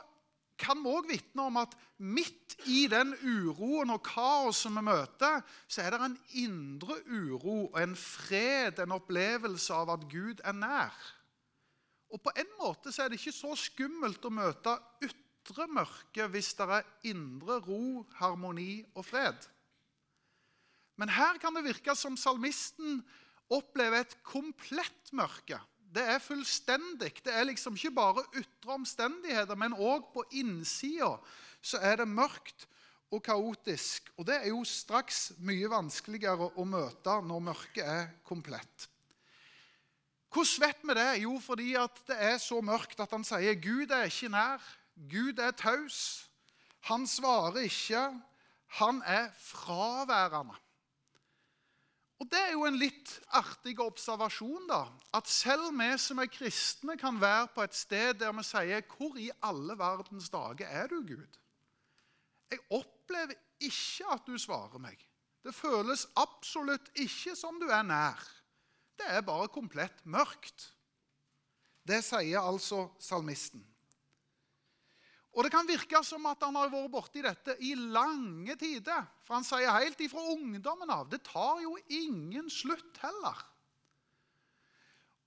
kan 0.56 0.80
vi 0.80 0.88
òg 0.88 1.10
vitne 1.10 1.44
om 1.50 1.58
at 1.60 1.74
midt 2.00 2.56
i 2.72 2.86
den 2.90 3.12
uroen 3.20 3.92
og 3.92 4.02
kaoset 4.08 4.72
vi 4.72 4.84
møter, 4.88 5.42
så 5.68 5.84
er 5.84 5.92
det 5.92 6.00
en 6.06 6.16
indre 6.42 6.96
uro 7.04 7.58
og 7.66 7.78
en 7.82 7.92
fred, 7.96 8.80
en 8.80 8.96
opplevelse 8.96 9.76
av 9.76 9.92
at 9.98 10.08
Gud 10.10 10.40
er 10.44 10.56
nær. 10.56 10.96
Og 12.12 12.22
på 12.22 12.32
en 12.38 12.50
måte 12.60 12.92
så 12.94 13.04
er 13.04 13.10
det 13.10 13.20
ikke 13.20 13.34
så 13.34 13.52
skummelt 13.58 14.24
å 14.24 14.32
møte 14.32 14.76
ytre 15.04 15.66
mørke 15.70 16.28
hvis 16.30 16.52
det 16.58 16.66
er 16.78 16.90
indre 17.10 17.58
ro, 17.64 18.04
harmoni 18.20 18.84
og 18.94 19.06
fred. 19.06 19.38
Men 20.96 21.12
her 21.12 21.40
kan 21.42 21.56
det 21.56 21.66
virke 21.66 21.94
som 21.98 22.16
salmisten 22.16 23.02
opplever 23.52 24.02
et 24.02 24.16
komplett 24.26 25.12
mørke. 25.14 25.58
Det 25.96 26.02
er 26.02 26.22
fullstendig. 26.22 27.12
Det 27.24 27.32
er 27.32 27.46
liksom 27.48 27.76
ikke 27.76 27.94
bare 27.94 28.24
ytre 28.36 28.74
omstendigheter, 28.74 29.58
men 29.58 29.76
òg 29.76 30.08
på 30.14 30.24
innsida 30.40 31.14
så 31.62 31.80
er 31.84 32.00
det 32.00 32.08
mørkt 32.10 32.66
og 33.14 33.22
kaotisk. 33.24 34.10
Og 34.18 34.26
det 34.28 34.40
er 34.40 34.50
jo 34.50 34.64
straks 34.66 35.30
mye 35.46 35.70
vanskeligere 35.70 36.50
å 36.56 36.66
møte 36.68 37.20
når 37.24 37.48
mørket 37.50 37.84
er 37.84 38.12
komplett. 38.26 38.88
Hvordan 40.36 40.68
vet 40.68 40.82
vi 40.84 40.94
det? 40.98 41.22
Jo, 41.22 41.38
fordi 41.40 41.70
det 42.08 42.16
er 42.20 42.36
så 42.38 42.60
mørkt 42.60 43.00
at 43.00 43.12
han 43.14 43.24
sier 43.24 43.56
Gud 43.56 43.92
er 43.94 44.10
ikke 44.10 44.28
nær. 44.28 44.64
Gud 45.08 45.40
er 45.40 45.54
taus. 45.56 46.28
Han 46.90 47.06
svarer 47.08 47.64
ikke. 47.64 48.02
Han 48.76 49.00
er 49.06 49.30
fraværende. 49.40 50.58
Og 52.20 52.28
Det 52.30 52.40
er 52.40 52.52
jo 52.52 52.64
en 52.64 52.76
litt 52.76 53.14
artig 53.32 53.78
observasjon. 53.80 54.68
da, 54.68 54.84
At 55.14 55.28
selv 55.28 55.72
vi 55.72 55.98
som 55.98 56.18
er 56.18 56.26
kristne, 56.26 56.96
kan 56.96 57.20
være 57.20 57.48
på 57.54 57.62
et 57.62 57.74
sted 57.74 58.14
der 58.14 58.32
vi 58.32 58.42
sier 58.42 58.82
Hvor 58.82 59.16
i 59.16 59.30
alle 59.42 59.78
verdens 59.78 60.28
dager 60.28 60.66
er 60.68 60.86
du, 60.86 61.00
Gud? 61.00 61.40
Jeg 62.50 62.58
opplever 62.70 63.34
ikke 63.60 64.12
at 64.12 64.26
du 64.26 64.38
svarer 64.38 64.78
meg. 64.78 64.96
Det 65.44 65.54
føles 65.54 66.06
absolutt 66.16 66.90
ikke 66.94 67.36
som 67.36 67.60
du 67.60 67.68
er 67.68 67.82
nær. 67.82 68.20
Det 68.96 69.08
er 69.12 69.24
bare 69.26 69.48
komplett 69.52 70.02
mørkt. 70.08 70.70
Det 71.86 72.00
sier 72.04 72.42
altså 72.42 72.88
salmisten. 72.98 73.62
Og 75.36 75.44
Det 75.44 75.52
kan 75.52 75.68
virke 75.68 76.00
som 76.04 76.24
at 76.30 76.40
han 76.46 76.56
har 76.56 76.70
vært 76.72 76.92
borti 76.94 77.20
dette 77.20 77.58
i 77.60 77.74
lange 77.76 78.56
tider. 78.56 79.04
For 79.26 79.36
han 79.36 79.44
sier 79.44 79.68
helt 79.68 80.00
ifra 80.00 80.24
ungdommen 80.32 80.90
av 80.90 81.10
det 81.12 81.20
tar 81.28 81.60
jo 81.60 81.76
ingen 81.92 82.48
slutt 82.50 82.96
heller. 83.02 83.42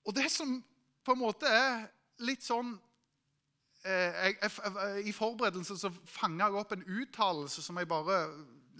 Og 0.02 0.16
det 0.16 0.26
som 0.34 0.56
på 1.06 1.14
en 1.14 1.20
måte 1.20 1.46
er 1.46 1.84
litt 2.26 2.42
sånn 2.42 2.72
eh, 3.86 4.34
I 5.06 5.12
forberedelsen 5.14 5.78
så 5.78 5.92
fanga 6.08 6.48
jeg 6.48 6.58
opp 6.58 6.74
en 6.74 6.84
uttalelse 6.84 7.62
som 7.62 7.78
jeg 7.78 7.88
bare 7.88 8.18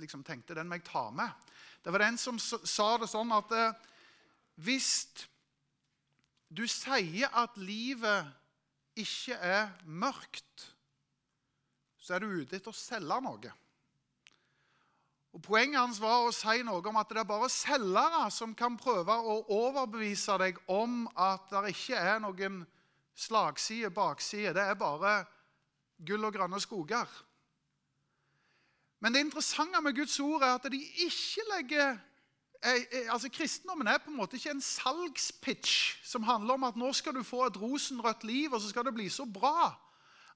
liksom 0.01 0.25
tenkte 0.27 0.57
den 0.59 0.69
må 0.69 0.81
jeg 0.81 0.89
ta 0.89 1.07
med. 1.15 1.31
Det 1.85 1.95
var 1.95 2.03
den 2.03 2.19
som 2.21 2.41
sa 2.41 2.91
det 2.99 3.09
sånn 3.09 3.31
at 3.37 3.55
eh, 3.55 3.87
hvis 4.61 4.91
du 6.51 6.67
sier 6.69 7.31
at 7.37 7.57
livet 7.61 8.29
ikke 9.01 9.37
er 9.39 9.71
mørkt 9.87 10.71
så 12.11 12.17
er 12.17 12.25
du 12.25 12.41
ute 12.41 12.57
etter 12.57 12.73
å 12.73 12.77
selge 12.77 13.21
noe. 13.23 13.53
Og 15.31 15.43
Poenget 15.47 15.79
hans 15.79 16.01
var 16.03 16.25
å 16.25 16.33
si 16.35 16.65
noe 16.67 16.83
om 16.91 16.97
at 16.99 17.13
det 17.13 17.21
er 17.23 17.29
bare 17.29 17.51
selgere 17.53 18.25
som 18.35 18.55
kan 18.59 18.75
prøve 18.81 19.15
å 19.15 19.37
overbevise 19.55 20.35
deg 20.43 20.59
om 20.75 21.05
at 21.15 21.53
det 21.53 21.71
ikke 21.71 22.01
er 22.01 22.19
noen 22.25 22.65
slagside, 23.15 23.93
bakside. 23.95 24.57
Det 24.57 24.65
er 24.73 24.81
bare 24.81 25.21
gull 26.03 26.27
og 26.27 26.35
grønne 26.35 26.59
skoger. 26.63 27.07
Men 29.01 29.15
det 29.15 29.23
interessante 29.23 29.81
med 29.85 29.97
Guds 29.97 30.19
ord 30.25 30.43
er 30.43 30.57
at 30.57 30.67
de 30.73 30.81
ikke 31.07 31.47
legger 31.53 32.01
altså 32.61 33.31
Kristendommen 33.33 33.89
er 33.89 34.01
på 34.03 34.11
en 34.11 34.19
måte 34.19 34.37
ikke 34.37 34.53
en 34.53 34.65
salgspitch 34.65 35.97
som 36.05 36.27
handler 36.29 36.59
om 36.59 36.67
at 36.69 36.77
nå 36.77 36.91
skal 36.93 37.17
du 37.17 37.23
få 37.25 37.47
et 37.47 37.57
rosenrødt 37.61 38.27
liv, 38.29 38.53
og 38.53 38.61
så 38.61 38.69
skal 38.69 38.85
det 38.85 38.95
bli 38.95 39.09
så 39.09 39.25
bra 39.25 39.71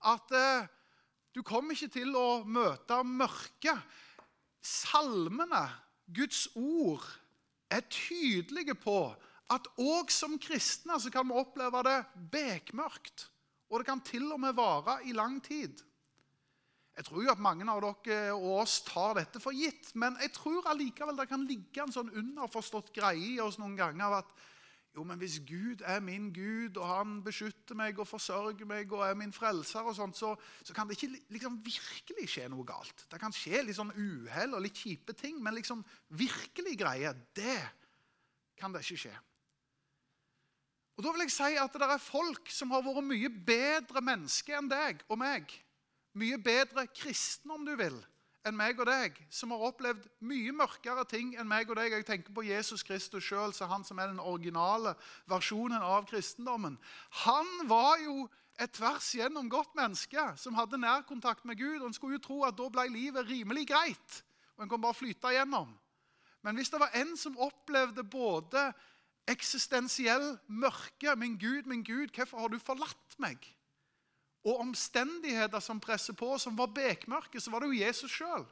at 0.05 0.33
eh, 0.37 0.67
du 1.35 1.43
kommer 1.43 1.75
ikke 1.75 1.93
til 1.99 2.15
å 2.17 2.45
møte 2.47 3.01
mørket. 3.05 3.81
Salmene, 4.65 5.67
Guds 6.15 6.47
ord, 6.55 7.05
er 7.73 7.85
tydelige 7.91 8.77
på 8.79 8.99
at 9.53 9.67
òg 9.81 10.13
som 10.13 10.39
kristne 10.41 10.97
så 11.01 11.11
kan 11.13 11.27
vi 11.29 11.37
oppleve 11.37 11.83
det 11.85 11.99
bekmørkt. 12.33 13.29
Og 13.69 13.81
det 13.81 13.89
kan 13.89 14.03
til 14.05 14.31
og 14.33 14.41
med 14.41 14.55
vare 14.57 15.01
i 15.09 15.13
lang 15.17 15.41
tid. 15.45 15.81
Jeg 16.95 17.09
tror 17.09 17.25
jo 17.25 17.31
at 17.33 17.43
mange 17.43 17.67
av 17.67 17.81
dere 17.83 18.35
og 18.37 18.61
oss 18.63 18.79
tar 18.87 19.17
dette 19.19 19.41
for 19.43 19.57
gitt, 19.57 19.91
men 19.99 20.15
jeg 20.23 20.31
tror 20.37 20.69
allikevel 20.71 21.17
det 21.19 21.27
kan 21.31 21.47
ligge 21.49 21.83
en 21.83 21.95
sånn 21.95 22.13
underforstått 22.15 22.93
greie 22.95 23.33
i 23.35 23.41
oss 23.43 23.59
noen 23.59 23.75
ganger 23.79 24.07
av 24.07 24.21
at 24.23 24.37
jo, 24.95 25.03
men 25.03 25.19
hvis 25.19 25.41
Gud 25.43 25.81
er 25.91 25.99
min 26.07 26.29
Gud, 26.31 26.77
og 26.79 26.87
han 26.87 27.17
beskytter 27.27 27.75
meg 27.75 27.99
og 27.99 28.07
forsørger 28.07 28.69
meg 28.71 28.93
og 28.95 29.03
er 29.03 29.17
min 29.19 29.35
frelser, 29.35 29.83
og 29.83 29.97
sånt, 29.99 30.15
så, 30.15 30.37
så 30.63 30.77
kan 30.77 30.87
det 30.87 30.95
ikke 30.95 31.17
liksom 31.35 31.57
virkelig 31.67 32.29
skje 32.31 32.47
noe 32.53 32.63
galt. 32.69 33.03
Det 33.11 33.19
kan 33.19 33.35
skje 33.35 33.65
litt 33.67 33.79
sånn 33.81 33.91
uhell 33.91 34.55
og 34.55 34.63
litt 34.63 34.79
kjipe 34.79 35.17
ting, 35.19 35.41
men 35.43 35.59
liksom 35.59 35.83
virkelig 36.15 36.77
greie, 36.79 37.11
det 37.35 37.59
kan 38.61 38.71
det 38.71 38.85
ikke 38.87 39.09
skje. 39.09 39.17
Og 40.95 41.03
da 41.03 41.11
vil 41.11 41.25
jeg 41.25 41.35
si 41.35 41.57
at 41.59 41.75
Det 41.75 41.87
er 41.91 41.99
folk 41.99 42.51
som 42.55 42.71
har 42.71 42.87
vært 42.87 43.03
mye 43.03 43.31
bedre 43.35 43.99
mennesker 43.99 44.61
enn 44.61 44.71
deg 44.71 45.03
og 45.09 45.19
meg. 45.19 45.51
Mye 46.15 46.39
bedre 46.39 46.87
kristen, 46.95 47.51
om 47.51 47.65
du 47.67 47.73
vil, 47.79 47.97
enn 48.47 48.55
meg 48.55 48.79
og 48.79 48.87
deg, 48.87 49.17
som 49.33 49.51
har 49.55 49.65
opplevd 49.67 50.05
mye 50.23 50.53
mørkere 50.55 51.03
ting 51.11 51.33
enn 51.35 51.49
meg 51.49 51.71
og 51.73 51.79
deg. 51.81 51.97
Jeg 51.97 52.07
tenker 52.07 52.35
på 52.37 52.45
Jesus 52.47 52.85
Kristus 52.87 53.27
sjøl, 53.27 53.55
han 53.67 53.87
som 53.87 53.99
er 53.99 54.13
den 54.13 54.23
originale 54.23 54.95
versjonen 55.31 55.83
av 55.83 56.07
kristendommen. 56.11 56.77
Han 57.25 57.51
var 57.71 57.99
jo 58.05 58.29
et 58.61 58.71
tvers 58.77 59.09
gjennom 59.17 59.49
godt 59.51 59.75
menneske 59.75 60.29
som 60.39 60.55
hadde 60.55 60.79
nærkontakt 60.79 61.45
med 61.49 61.59
Gud. 61.59 61.81
og 61.81 61.89
En 61.89 61.97
skulle 61.97 62.21
jo 62.21 62.27
tro 62.29 62.43
at 62.47 62.59
da 62.59 62.69
ble 62.71 62.87
livet 62.93 63.27
rimelig 63.27 63.67
greit, 63.73 64.21
og 64.55 64.65
en 64.65 64.71
kan 64.71 64.85
bare 64.85 65.01
flyte 65.01 65.35
igjennom. 65.35 65.73
Men 66.45 66.61
hvis 66.61 66.71
det 66.71 66.79
var 66.79 66.95
en 66.95 67.17
som 67.17 67.41
opplevde 67.41 68.05
både 68.05 68.69
eksistensiell 69.27 70.35
mørke 70.47 71.17
Min 71.17 71.39
Gud, 71.41 71.65
min 71.67 71.83
Gud, 71.83 72.13
hvorfor 72.15 72.45
har 72.45 72.53
du 72.53 72.59
forlatt 72.61 73.19
meg? 73.19 73.41
Og 74.45 74.61
omstendigheter 74.61 75.61
som 75.61 75.81
presser 75.81 76.13
på, 76.13 76.39
som 76.39 76.59
var 76.59 76.67
bekmørke, 76.67 77.41
så 77.41 77.51
var 77.51 77.65
det 77.65 77.73
jo 77.73 77.85
Jesus 77.85 78.13
sjøl. 78.13 78.45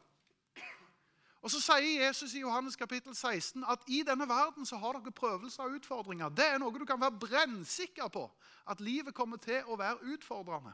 Og 1.43 1.51
Så 1.51 1.59
sier 1.61 2.07
Jesus 2.07 2.35
i 2.35 2.41
Johannes 2.41 2.77
kapittel 2.79 3.15
16 3.15 3.65
at 3.69 3.83
i 3.91 4.05
denne 4.07 4.29
verden 4.29 4.67
så 4.67 4.77
har 4.79 4.95
dere 4.95 5.11
prøvelser 5.11 5.65
og 5.65 5.75
utfordringer. 5.81 6.31
Det 6.31 6.47
er 6.47 6.61
noe 6.63 6.79
du 6.79 6.87
kan 6.87 7.01
være 7.01 7.19
brennsikker 7.19 8.09
på, 8.09 8.29
at 8.71 8.81
livet 8.81 9.15
kommer 9.15 9.43
til 9.43 9.67
å 9.67 9.77
være 9.77 10.15
utfordrende. 10.15 10.73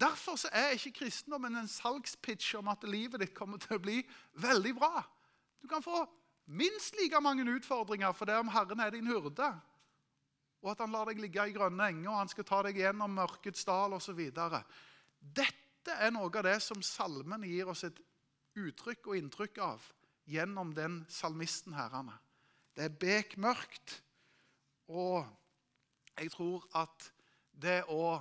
Derfor 0.00 0.38
så 0.38 0.48
er 0.54 0.76
ikke 0.76 1.00
kristendommen 1.00 1.56
en 1.58 1.68
salgspitch 1.68 2.54
om 2.54 2.70
at 2.70 2.86
livet 2.86 3.20
ditt 3.20 3.34
kommer 3.34 3.58
til 3.58 3.74
å 3.74 3.82
bli 3.82 3.98
veldig 4.38 4.74
bra. 4.78 5.02
Du 5.62 5.66
kan 5.68 5.82
få 5.82 6.04
minst 6.46 6.94
like 7.00 7.20
mange 7.20 7.44
utfordringer 7.50 8.14
for 8.14 8.30
det 8.30 8.38
om 8.38 8.48
Herren 8.54 8.80
er 8.80 8.94
din 8.94 9.10
hyrde, 9.10 9.50
og 10.60 10.72
at 10.72 10.82
han 10.84 10.92
lar 10.92 11.08
deg 11.08 11.20
ligge 11.22 11.46
i 11.48 11.54
grønne 11.56 11.88
enger, 11.88 12.10
og 12.10 12.20
han 12.20 12.30
skal 12.32 12.46
ta 12.48 12.60
deg 12.66 12.80
gjennom 12.82 13.14
mørkets 13.16 13.64
dal 13.68 13.96
osv. 13.96 14.20
Dette 15.20 15.96
er 15.96 16.12
noe 16.12 16.28
av 16.28 16.44
det 16.46 16.58
som 16.64 16.82
salmen 16.84 17.46
gir 17.48 17.70
oss 17.72 17.86
et 17.88 18.00
uttrykk 18.60 19.08
og 19.08 19.20
inntrykk 19.20 19.60
av 19.64 19.86
gjennom 20.30 20.74
den 20.76 21.00
salmisten 21.10 21.74
herrene. 21.78 22.14
Det 22.76 22.86
er 22.86 22.98
bekmørkt, 23.00 23.96
og 24.92 25.24
jeg 26.18 26.30
tror 26.34 26.66
at 26.76 27.10
det 27.60 27.82
å 27.90 28.20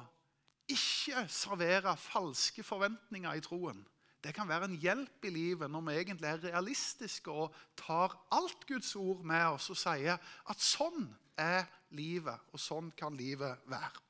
ikke 0.69 1.25
servere 1.31 1.95
falske 1.99 2.63
forventninger 2.63 3.35
i 3.35 3.43
troen, 3.43 3.81
det 4.19 4.33
kan 4.35 4.49
være 4.49 4.67
en 4.67 4.79
hjelp 4.79 5.25
i 5.25 5.31
livet 5.31 5.71
når 5.71 5.85
vi 5.85 5.93
egentlig 6.01 6.27
er 6.27 6.41
realistiske 6.49 7.31
og 7.31 7.55
tar 7.79 8.17
alt 8.35 8.65
Guds 8.67 8.91
ord 8.99 9.23
med 9.23 9.45
oss 9.55 9.69
og 9.71 9.79
sier 9.79 10.19
at 10.19 10.59
sånn 10.63 11.07
er 11.39 11.65
livet, 11.95 12.37
og 12.53 12.61
sånn 12.61 12.91
kan 12.97 13.15
livet 13.17 13.63
være. 13.69 14.05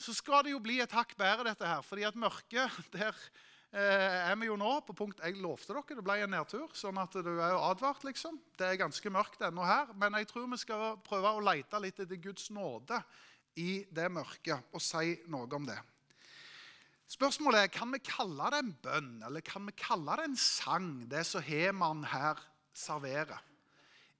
Så 0.00 0.14
skal 0.16 0.46
det 0.46 0.54
jo 0.54 0.62
bli 0.64 0.78
et 0.80 0.96
hakk 0.96 1.12
bedre, 1.18 1.50
dette 1.50 1.66
her. 1.66 1.82
fordi 1.84 2.06
at 2.08 2.16
mørket 2.16 2.72
Der 2.94 3.12
eh, 3.76 4.30
er 4.30 4.36
vi 4.40 4.48
jo 4.48 4.56
nå 4.56 4.70
på 4.86 4.96
punkt 4.96 5.20
Jeg 5.20 5.36
lovte 5.36 5.74
dere 5.76 5.98
det 5.98 6.04
ble 6.06 6.16
en 6.24 6.32
nedtur, 6.32 6.70
sånn 6.72 6.98
at 6.98 7.12
du 7.12 7.34
er 7.36 7.52
jo 7.52 7.60
advart, 7.68 8.04
liksom. 8.08 8.40
Det 8.56 8.66
er 8.66 8.80
ganske 8.80 9.12
mørkt 9.12 9.44
ennå 9.44 9.66
her, 9.68 9.92
men 10.00 10.16
jeg 10.18 10.30
tror 10.30 10.48
vi 10.48 10.60
skal 10.62 10.96
prøve 11.04 11.34
å 11.36 11.44
lete 11.44 11.82
litt 11.84 12.00
etter 12.00 12.22
Guds 12.22 12.48
nåde 12.50 13.02
i 13.60 13.84
det 13.92 14.08
mørket 14.08 14.72
og 14.72 14.82
si 14.82 15.18
noe 15.28 15.50
om 15.52 15.68
det. 15.68 15.78
Spørsmålet 17.10 17.66
er 17.66 17.72
kan 17.74 17.90
vi 17.90 17.98
kalle 18.06 18.48
det 18.54 18.58
en 18.62 18.74
bønn 18.84 19.14
eller 19.26 19.42
kan 19.44 19.64
vi 19.66 19.74
kalle 19.76 20.16
det 20.16 20.28
en 20.30 20.36
sang, 20.38 20.90
det 21.10 21.24
som 21.26 21.42
Heman 21.42 22.04
her 22.06 22.38
serverer. 22.72 23.49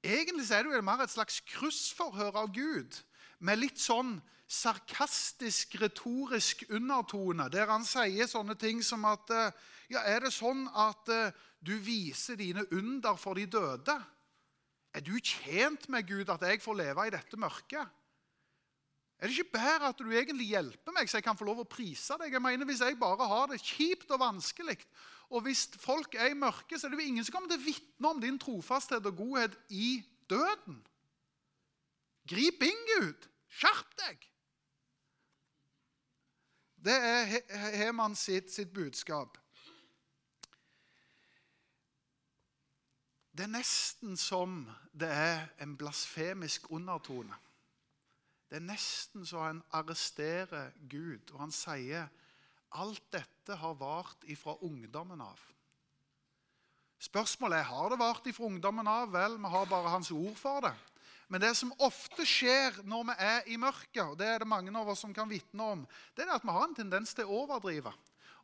Egentlig 0.02 0.48
er 0.50 0.64
det 0.64 0.74
jo 0.74 0.82
mer 0.84 1.02
et 1.04 1.12
slags 1.12 1.40
kryssforhør 1.44 2.38
av 2.40 2.52
Gud 2.54 2.96
med 3.44 3.60
litt 3.60 3.80
sånn 3.80 4.16
sarkastisk, 4.50 5.76
retorisk 5.78 6.64
undertone, 6.74 7.46
der 7.52 7.70
han 7.70 7.84
sier 7.86 8.26
sånne 8.28 8.56
ting 8.58 8.80
som 8.82 9.04
at 9.08 9.30
eh, 9.30 9.52
ja, 9.90 10.02
Er 10.06 10.22
det 10.22 10.30
sånn 10.30 10.68
at 10.78 11.08
uh, 11.10 11.32
du 11.58 11.72
viser 11.82 12.36
dine 12.38 12.62
under 12.70 13.16
for 13.18 13.34
de 13.34 13.48
døde? 13.50 13.96
Er 14.94 15.02
du 15.02 15.16
tjent 15.18 15.88
med 15.90 16.06
Gud 16.06 16.30
at 16.30 16.44
jeg 16.46 16.62
får 16.62 16.78
leve 16.78 17.06
i 17.08 17.10
dette 17.10 17.38
mørket? 17.38 17.96
Er 19.18 19.28
det 19.28 19.34
ikke 19.34 19.58
bedre 19.58 19.90
at 19.90 19.98
du 19.98 20.06
egentlig 20.14 20.46
hjelper 20.52 20.94
meg, 20.94 21.10
så 21.10 21.18
jeg 21.18 21.26
kan 21.26 21.36
få 21.36 21.48
lov 21.48 21.64
å 21.64 21.68
prise 21.68 22.14
deg? 22.22 22.32
Jeg 22.32 22.42
mener, 22.42 22.64
Hvis 22.70 22.80
jeg 22.86 22.98
bare 23.02 23.26
har 23.28 23.50
det 23.50 23.58
kjipt 23.60 24.14
og 24.14 24.22
vanskelig, 24.22 24.78
og 25.30 25.44
hvis 25.46 25.68
folk 25.78 26.14
er 26.18 26.32
i 26.32 26.38
mørket, 26.38 26.80
så 26.80 26.86
er 26.86 26.90
det 26.90 26.98
jo 26.98 27.08
ingen 27.08 27.24
som 27.24 27.36
kommer 27.36 27.52
til 27.52 27.60
å 27.60 27.66
vitne 27.68 28.10
om 28.10 28.22
din 28.22 28.38
trofasthet 28.42 29.06
og 29.06 29.16
godhet 29.16 29.54
i 29.70 30.00
døden. 30.30 30.80
Grip 32.30 32.62
inn, 32.66 32.82
Gud! 32.96 33.28
Skjerp 33.50 33.94
deg! 34.02 34.26
Det 36.80 36.96
er 36.96 37.76
Heman 37.76 38.16
sitt, 38.16 38.50
sitt 38.52 38.72
budskap. 38.74 39.36
Det 43.36 43.44
er 43.46 43.52
nesten 43.52 44.16
som 44.18 44.64
det 44.96 45.10
er 45.12 45.44
en 45.62 45.76
blasfemisk 45.78 46.70
undertone. 46.72 47.36
Det 48.50 48.58
er 48.58 48.66
nesten 48.66 49.26
så 49.28 49.44
han 49.44 49.62
arresterer 49.76 50.72
Gud, 50.90 51.30
og 51.30 51.44
han 51.44 51.52
sier 51.54 52.08
alt 52.78 53.02
dette 53.12 53.56
har 53.58 53.74
vart 53.78 54.26
ifra 54.30 54.56
ungdommen 54.66 55.20
av. 55.24 55.40
Spørsmålet 57.00 57.62
er 57.62 57.70
har 57.70 57.90
det 57.90 57.98
vart 58.00 58.26
ifra 58.28 58.46
ungdommen 58.46 58.88
av. 58.90 59.10
Vel, 59.14 59.38
vi 59.40 59.50
har 59.54 59.68
bare 59.70 59.94
hans 59.94 60.10
ord 60.12 60.36
for 60.38 60.66
det. 60.66 60.74
Men 61.30 61.40
det 61.40 61.52
som 61.56 61.70
ofte 61.78 62.26
skjer 62.26 62.80
når 62.84 63.04
vi 63.08 63.14
er 63.24 63.50
i 63.54 63.56
mørket, 63.60 64.02
og 64.02 64.16
det 64.18 64.26
er 64.26 64.42
det 64.42 64.50
mange 64.50 64.74
av 64.76 64.88
oss 64.90 65.04
som 65.06 65.14
kan 65.14 65.30
vitne 65.30 65.68
om, 65.76 65.84
det 66.14 66.26
er 66.26 66.32
at 66.34 66.44
vi 66.44 66.54
har 66.56 66.66
en 66.66 66.74
tendens 66.76 67.14
til 67.14 67.28
å 67.28 67.44
overdrive. 67.44 67.92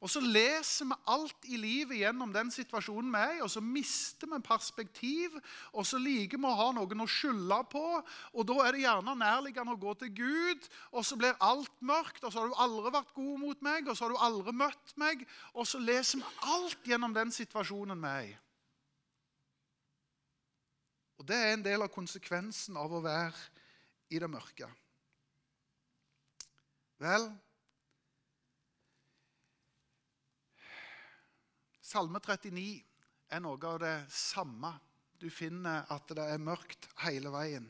Og 0.05 0.11
så 0.13 0.21
leser 0.21 0.89
vi 0.91 0.97
alt 1.09 1.47
i 1.49 1.57
livet 1.57 2.03
gjennom 2.03 2.33
den 2.35 2.51
situasjonen 2.53 3.09
vi 3.15 3.21
er 3.23 3.35
i, 3.39 3.43
og 3.45 3.51
så 3.51 3.63
mister 3.65 4.29
vi 4.29 4.41
perspektiv. 4.45 5.37
Og 5.73 5.87
så 5.89 6.01
liker 6.03 6.41
vi 6.41 6.49
å 6.49 6.57
ha 6.59 6.69
noen 6.77 7.05
å 7.05 7.09
skylde 7.09 7.61
på, 7.73 7.85
og 8.33 8.49
da 8.49 8.59
er 8.65 8.77
det 8.77 8.85
gjerne 8.85 9.17
nærliggende 9.23 9.77
å 9.77 9.81
gå 9.81 9.95
til 10.03 10.13
Gud. 10.19 10.69
Og 10.93 11.07
så 11.09 11.19
blir 11.19 11.39
alt 11.41 11.73
mørkt, 11.81 12.25
og 12.25 12.33
så 12.33 12.43
har 12.43 12.53
du 12.53 12.59
aldri 12.67 12.93
vært 12.99 13.15
god 13.17 13.39
mot 13.41 13.65
meg, 13.65 13.89
og 13.89 13.97
så 13.97 14.07
har 14.07 14.15
du 14.15 14.25
aldri 14.29 14.57
møtt 14.57 14.97
meg. 15.01 15.25
Og 15.55 15.69
så 15.69 15.81
leser 15.81 16.21
vi 16.21 16.35
alt 16.57 16.91
gjennom 16.93 17.17
den 17.17 17.33
situasjonen 17.35 18.05
vi 18.05 18.13
er 18.13 18.29
i. 18.33 18.35
Og 21.17 21.25
det 21.25 21.37
er 21.41 21.55
en 21.55 21.65
del 21.65 21.81
av 21.81 21.93
konsekvensen 21.95 22.77
av 22.77 22.93
å 22.93 23.01
være 23.01 24.13
i 24.13 24.21
det 24.21 24.29
mørke. 24.31 24.69
Vel, 27.01 27.27
Salme 31.87 32.19
39 32.19 32.83
er 33.31 33.43
noe 33.45 33.59
av 33.69 33.79
det 33.79 33.97
samme. 34.11 34.73
Du 35.23 35.29
finner 35.31 35.87
at 35.95 36.11
det 36.19 36.25
er 36.25 36.43
mørkt 36.43 36.89
hele 37.05 37.31
veien. 37.31 37.69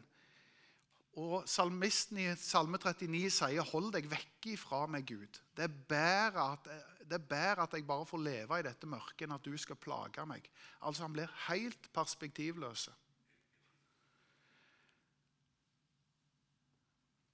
Og 1.21 1.45
Salmisten 1.49 2.23
i 2.23 2.31
Salme 2.41 2.81
39 2.81 3.29
sier 3.33 3.65
'Hold 3.65 3.93
deg 3.93 4.09
vekk 4.09 4.49
ifra 4.55 4.87
meg, 4.87 5.05
Gud'. 5.09 5.41
Det 5.57 5.65
er, 5.65 5.69
bedre 5.69 6.53
at, 6.53 6.69
at 7.09 7.73
jeg 7.73 7.87
bare 7.87 8.07
får 8.07 8.19
leve 8.19 8.59
i 8.59 8.63
dette 8.63 8.87
mørket, 8.87 9.27
enn 9.27 9.37
at 9.37 9.45
du 9.45 9.57
skal 9.57 9.77
plage 9.77 10.27
meg. 10.27 10.49
Altså 10.81 11.03
Han 11.03 11.13
blir 11.13 11.33
helt 11.49 11.93
perspektivløs. 11.93 12.89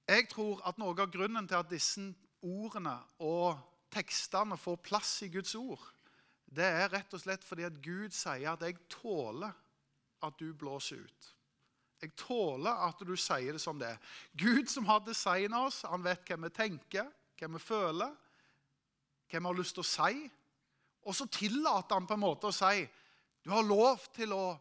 Jeg 0.08 0.28
tror 0.28 0.62
at 0.66 0.78
noe 0.78 1.00
av 1.00 1.10
grunnen 1.10 1.48
til 1.48 1.54
at 1.54 1.70
disse 1.70 2.14
ordene 2.42 2.98
og 3.18 3.58
tekstene 3.90 4.58
får 4.58 4.76
plass 4.82 5.22
i 5.22 5.28
Guds 5.28 5.54
ord, 5.54 5.91
det 6.52 6.66
er 6.68 6.90
rett 6.92 7.14
og 7.14 7.23
slett 7.23 7.44
fordi 7.47 7.64
at 7.64 7.78
Gud 7.82 8.12
sier 8.12 8.52
at 8.52 8.61
'jeg 8.61 8.76
tåler 8.88 9.52
at 10.23 10.38
du 10.38 10.52
blåser 10.52 10.97
ut'. 10.97 11.32
Jeg 12.02 12.17
tåler 12.17 12.88
at 12.88 12.99
du 12.99 13.17
sier 13.17 13.52
det 13.52 13.60
som 13.60 13.78
det 13.78 13.88
er. 13.88 13.99
Gud 14.36 14.67
som 14.67 14.86
har 14.86 15.00
designa 15.00 15.67
oss, 15.67 15.82
han 15.82 16.02
vet 16.02 16.26
hva 16.26 16.36
vi 16.36 16.50
tenker, 16.50 17.06
hva 17.38 17.49
vi 17.52 17.58
føler, 17.58 18.17
hva 19.30 19.38
vi 19.38 19.47
har 19.47 19.54
lyst 19.54 19.75
til 19.75 19.84
å 19.84 19.93
si. 19.93 20.30
Og 21.06 21.15
så 21.15 21.26
tillater 21.26 21.95
han 21.95 22.06
på 22.06 22.15
en 22.15 22.25
måte 22.26 22.50
å 22.50 22.54
si 22.54 22.88
du 23.43 23.50
har 23.50 23.62
lov 23.67 24.02
til 24.15 24.32
å 24.32 24.58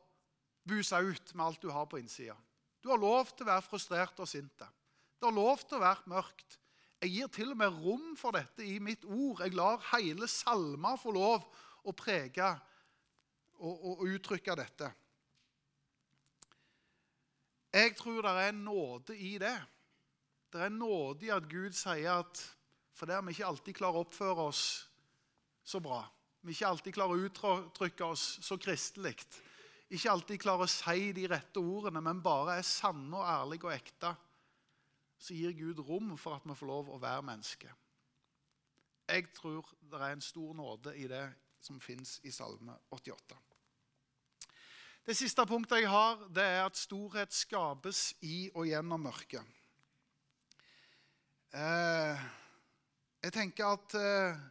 buse 0.65 0.97
ut 0.97 1.33
med 1.35 1.45
alt 1.45 1.61
du 1.61 1.69
har 1.69 1.85
på 1.85 1.99
innsida. 1.99 2.37
Du 2.81 2.89
har 2.89 2.97
lov 2.97 3.29
til 3.29 3.45
å 3.45 3.51
være 3.51 3.65
frustrert 3.65 4.19
og 4.19 4.29
sint. 4.29 4.63
Du 5.19 5.27
har 5.27 5.35
lov 5.35 5.61
til 5.67 5.77
å 5.77 5.83
være 5.83 6.09
mørkt. 6.09 6.57
Jeg 7.01 7.13
gir 7.13 7.29
til 7.33 7.51
og 7.53 7.57
med 7.57 7.81
rom 7.81 8.15
for 8.17 8.33
dette 8.37 8.65
i 8.65 8.79
mitt 8.81 9.05
ord. 9.05 9.41
Jeg 9.41 9.53
lar 9.57 9.81
hele 9.91 10.29
salmer 10.29 10.97
få 11.01 11.13
lov 11.13 11.45
å 11.83 11.93
prege 11.97 12.47
og, 13.61 13.73
og, 13.73 13.93
og 14.01 14.07
uttrykke 14.09 14.57
dette. 14.57 14.89
Jeg 17.71 17.93
tror 17.95 18.25
det 18.25 18.31
er 18.45 18.57
nåde 18.57 19.15
i 19.15 19.37
det. 19.39 19.57
Det 20.51 20.65
er 20.65 20.73
nåde 20.73 21.29
i 21.29 21.31
at 21.31 21.47
Gud 21.47 21.75
sier 21.77 22.19
at 22.19 22.41
for 22.97 23.07
der 23.07 23.21
vi 23.23 23.33
ikke 23.33 23.47
alltid 23.47 23.77
klarer 23.77 24.01
å 24.01 24.05
oppføre 24.05 24.47
oss 24.51 24.63
så 25.63 25.79
bra, 25.81 26.01
vi 26.43 26.53
ikke 26.53 26.67
alltid 26.67 26.93
klarer 26.93 27.15
å 27.15 27.29
uttrykke 27.29 28.09
oss 28.11 28.25
så 28.43 28.57
kristelig, 28.61 29.15
ikke 29.91 30.11
alltid 30.11 30.41
klarer 30.41 30.67
å 30.67 30.71
si 30.71 31.11
de 31.15 31.23
rette 31.31 31.61
ordene, 31.61 32.01
men 32.03 32.21
bare 32.21 32.57
er 32.59 32.67
sanne 32.67 33.15
og 33.15 33.25
ærlige 33.25 33.69
og 33.69 33.73
ekte, 33.73 34.11
så 35.21 35.37
gir 35.37 35.55
Gud 35.57 35.81
rom 35.87 36.15
for 36.17 36.35
at 36.35 36.45
vi 36.45 36.57
får 36.57 36.69
lov 36.69 36.91
å 36.91 36.99
være 37.01 37.25
mennesker. 37.29 37.73
Jeg 39.11 39.27
tror 39.35 39.65
det 39.81 39.99
er 39.99 40.15
en 40.15 40.23
stor 40.23 40.53
nåde 40.57 40.95
i 40.97 41.07
det 41.09 41.25
som 41.61 41.79
fins 41.81 42.17
i 42.27 42.33
Salme 42.33 42.75
88. 42.91 43.37
Det 45.01 45.15
siste 45.17 45.45
punktet 45.49 45.81
jeg 45.81 45.89
har, 45.89 46.19
det 46.29 46.43
er 46.45 46.63
at 46.67 46.77
storhet 46.77 47.33
skapes 47.33 48.11
i 48.21 48.51
og 48.53 48.67
gjennom 48.69 49.01
mørket. 49.01 49.41
Eh, 51.57 52.25
jeg 53.25 53.33
tenker 53.35 53.73
at 53.73 53.95
eh, 53.97 54.43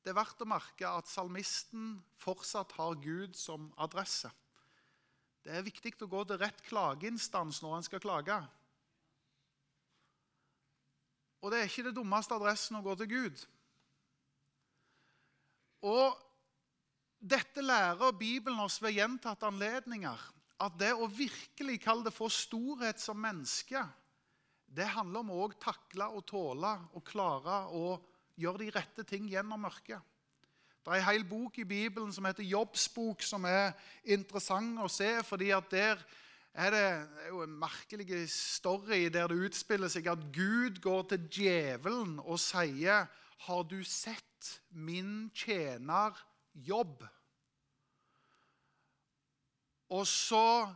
det 0.00 0.12
er 0.12 0.16
verdt 0.16 0.40
å 0.40 0.48
merke 0.48 0.88
at 0.88 1.10
salmisten 1.10 1.98
fortsatt 2.22 2.72
har 2.78 2.96
Gud 3.02 3.34
som 3.36 3.68
adresse. 3.82 4.30
Det 5.44 5.52
er 5.56 5.66
viktig 5.66 5.96
å 6.04 6.08
gå 6.10 6.22
til 6.28 6.40
rett 6.40 6.62
klageinstans 6.68 7.60
når 7.64 7.76
en 7.76 7.86
skal 7.86 8.02
klage. 8.02 8.38
Og 11.40 11.52
det 11.52 11.60
er 11.60 11.70
ikke 11.70 11.86
det 11.88 11.96
dummeste 11.96 12.36
adressen 12.36 12.78
å 12.78 12.84
gå 12.84 12.94
til 13.00 13.10
Gud. 13.12 13.44
Og 15.86 16.18
dette 17.20 17.62
lærer 17.64 18.12
Bibelen 18.16 18.60
oss 18.64 18.80
ved 18.82 18.96
gjentatte 18.96 19.48
anledninger. 19.48 20.20
At 20.60 20.76
det 20.80 20.92
å 20.92 21.08
virkelig 21.08 21.78
kalle 21.84 22.04
det 22.08 22.12
for 22.12 22.32
storhet 22.32 23.00
som 23.00 23.20
menneske, 23.20 23.80
det 24.70 24.86
handler 24.92 25.24
om 25.24 25.32
å 25.34 25.48
takle 25.60 26.06
og 26.14 26.26
tåle 26.28 26.70
og 26.94 27.04
klare 27.06 27.64
å 27.74 27.96
gjøre 28.40 28.62
de 28.62 28.72
rette 28.76 29.04
ting 29.08 29.26
gjennom 29.28 29.64
mørket. 29.64 30.00
Det 30.80 30.94
er 30.94 31.02
en 31.02 31.08
hel 31.10 31.24
bok 31.28 31.58
i 31.60 31.66
Bibelen 31.68 32.12
som 32.12 32.24
heter 32.24 32.46
Jobbs 32.46 32.86
bok, 32.94 33.20
som 33.24 33.44
er 33.44 33.74
interessant 34.04 34.80
å 34.80 34.88
se. 34.88 35.22
fordi 35.24 35.50
at 35.52 35.68
der 35.70 36.00
er 36.54 36.70
det, 36.70 36.86
det 37.14 37.26
er 37.26 37.28
jo 37.28 37.42
en 37.44 37.58
merkelig 37.60 38.30
story 38.32 39.08
der 39.12 39.28
det 39.28 39.44
utspiller 39.46 39.92
seg 39.92 40.08
at 40.08 40.22
Gud 40.32 40.80
går 40.82 41.02
til 41.12 41.28
djevelen 41.28 42.18
og 42.24 42.40
sier 42.40 43.06
har 43.46 43.62
du 43.68 43.82
sett 43.84 44.29
min 44.70 45.30
tjener 45.34 46.16
jobb? 46.52 47.02
Og 49.90 50.06
så 50.06 50.70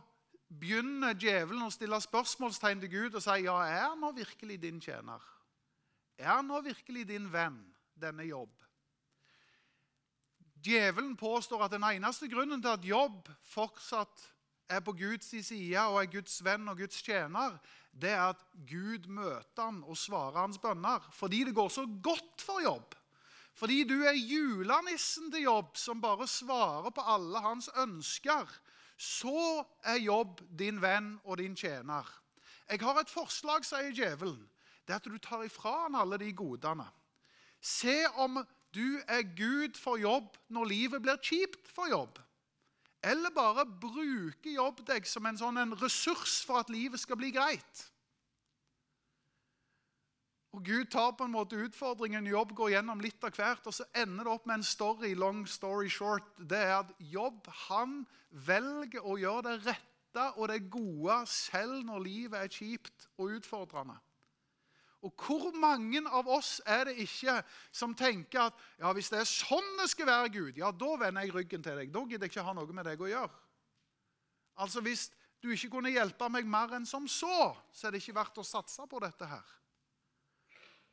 begynner 0.49 1.15
djevelen 1.17 1.65
å 1.65 1.73
stille 1.73 1.99
spørsmålstegn 2.03 2.83
til 2.83 2.91
Gud 2.91 3.17
og 3.17 3.23
si 3.23 3.39
ja, 3.45 3.55
er 3.63 3.87
han 3.89 4.01
nå 4.03 4.11
virkelig 4.15 4.59
din 4.61 4.81
tjener? 4.83 5.23
Er 6.19 6.37
han 6.37 6.47
nå 6.47 6.61
virkelig 6.63 7.07
din 7.09 7.27
venn, 7.31 7.59
denne 7.99 8.27
jobb? 8.27 8.53
Djevelen 10.65 11.15
påstår 11.19 11.65
at 11.65 11.75
den 11.75 11.85
eneste 11.85 12.29
grunnen 12.31 12.61
til 12.63 12.73
at 12.73 12.87
jobb 12.87 13.29
fortsatt 13.45 14.23
er 14.69 14.81
på 14.81 14.95
Guds 14.97 15.29
side 15.45 15.81
og 15.91 15.99
er 16.01 16.09
Guds 16.09 16.39
venn 16.45 16.67
og 16.71 16.79
Guds 16.79 17.03
tjener, 17.05 17.57
det 17.93 18.11
er 18.11 18.31
at 18.31 18.41
Gud 18.67 19.07
møter 19.07 19.61
han 19.61 19.83
og 19.85 19.97
svarer 19.99 20.41
hans 20.41 20.59
bønner. 20.59 21.03
Fordi 21.13 21.43
det 21.47 21.55
går 21.55 21.69
så 21.69 21.85
godt 22.03 22.43
for 22.43 22.63
jobb. 22.63 22.95
Fordi 23.55 23.83
du 23.87 24.01
er 24.03 24.17
julenissen 24.19 25.29
til 25.31 25.47
jobb 25.47 25.77
som 25.79 26.01
bare 26.03 26.27
svarer 26.27 26.91
på 26.91 27.03
alle 27.07 27.39
hans 27.39 27.69
ønsker. 27.79 28.49
Så 28.97 29.63
er 29.83 30.03
jobb 30.03 30.41
din 30.59 30.81
venn 30.83 31.15
og 31.23 31.39
din 31.39 31.55
tjener. 31.55 32.03
Jeg 32.69 32.81
har 32.81 32.99
et 32.99 33.11
forslag, 33.11 33.63
sier 33.63 33.93
djevelen. 33.95 34.43
Det 34.85 34.93
er 34.93 34.99
at 34.99 35.07
du 35.07 35.17
tar 35.17 35.45
ifra 35.45 35.85
han 35.85 35.95
alle 35.95 36.19
de 36.21 36.31
godene. 36.35 36.85
Se 37.61 38.03
om 38.21 38.43
du 38.75 38.99
er 39.07 39.23
Gud 39.37 39.79
for 39.79 39.97
jobb 39.97 40.35
når 40.51 40.69
livet 40.69 41.01
blir 41.01 41.21
kjipt 41.23 41.71
for 41.71 41.89
jobb. 41.89 42.19
Eller 43.05 43.31
bare 43.33 43.65
bruke 43.65 44.51
jobb 44.51 44.81
deg 44.87 45.07
som 45.07 45.25
en 45.29 45.37
sånn 45.37 45.61
en 45.61 45.75
ressurs 45.79 46.41
for 46.45 46.59
at 46.59 46.71
livet 46.73 46.99
skal 46.99 47.19
bli 47.19 47.31
greit. 47.33 47.85
Og 50.55 50.61
Gud 50.63 50.85
tar 50.87 51.11
på 51.17 51.25
en 51.27 51.33
måte 51.33 51.57
utfordringen 51.59 52.29
jobb 52.31 52.53
går 52.55 52.77
gjennom 52.77 53.01
litt 53.03 53.23
av 53.27 53.35
hvert, 53.35 53.65
og 53.67 53.73
så 53.75 53.83
ender 53.91 54.23
det 54.23 54.31
opp 54.31 54.45
med 54.47 54.61
en 54.61 54.63
story. 54.63 55.11
long 55.13 55.43
story 55.47 55.89
short, 55.89 56.23
Det 56.37 56.57
er 56.57 56.77
at 56.79 56.93
jobb 56.99 57.47
han 57.67 58.05
velger 58.31 59.03
å 59.03 59.17
gjøre 59.19 59.41
det 59.49 59.65
rette 59.65 60.31
og 60.37 60.47
det 60.47 60.69
gode 60.71 61.25
selv 61.27 61.83
når 61.83 61.99
livet 61.99 62.39
er 62.39 62.47
kjipt 62.47 63.09
og 63.17 63.35
utfordrende. 63.35 63.97
Og 65.03 65.11
hvor 65.19 65.51
mange 65.59 66.01
av 66.07 66.27
oss 66.27 66.61
er 66.65 66.85
det 66.85 66.95
ikke 67.03 67.35
som 67.71 67.93
tenker 67.93 68.47
at 68.47 68.63
ja, 68.79 68.93
hvis 68.93 69.11
det 69.11 69.19
er 69.19 69.27
sånn 69.27 69.75
det 69.81 69.89
skal 69.91 70.07
være, 70.07 70.31
Gud, 70.31 70.55
ja, 70.57 70.71
da 70.71 70.95
vender 70.97 71.27
jeg 71.27 71.35
ryggen 71.35 71.63
til 71.63 71.77
deg. 71.77 71.91
Da 71.91 72.05
gidder 72.07 72.25
jeg 72.25 72.31
ikke 72.31 72.47
ha 72.47 72.55
noe 72.55 72.73
med 72.73 72.87
deg 72.87 73.03
å 73.03 73.11
gjøre. 73.11 73.43
Altså, 74.55 74.81
Hvis 74.81 75.11
du 75.43 75.51
ikke 75.51 75.69
kunne 75.75 75.91
hjelpe 75.91 76.31
meg 76.31 76.47
mer 76.47 76.73
enn 76.79 76.87
som 76.89 77.05
så, 77.11 77.51
så 77.75 77.87
er 77.87 77.91
det 77.91 78.01
ikke 78.01 78.17
verdt 78.17 78.39
å 78.39 78.47
satse 78.47 78.87
på 78.89 79.03
dette 79.03 79.27
her. 79.29 79.43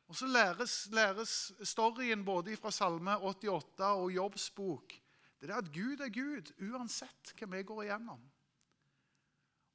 Og 0.07 0.15
Så 0.15 0.27
læres, 0.27 0.87
læres 0.91 1.51
storyen 1.63 2.25
både 2.25 2.57
fra 2.57 2.71
Salme 2.71 3.17
88 3.17 3.79
og 3.79 4.11
Jobbs 4.11 4.49
bok. 4.49 4.93
Det 5.41 5.49
er 5.49 5.55
at 5.55 5.73
Gud 5.73 5.99
er 5.99 6.09
Gud 6.13 6.51
uansett 6.71 7.33
hva 7.39 7.47
vi 7.51 7.63
går 7.63 7.83
igjennom. 7.83 8.21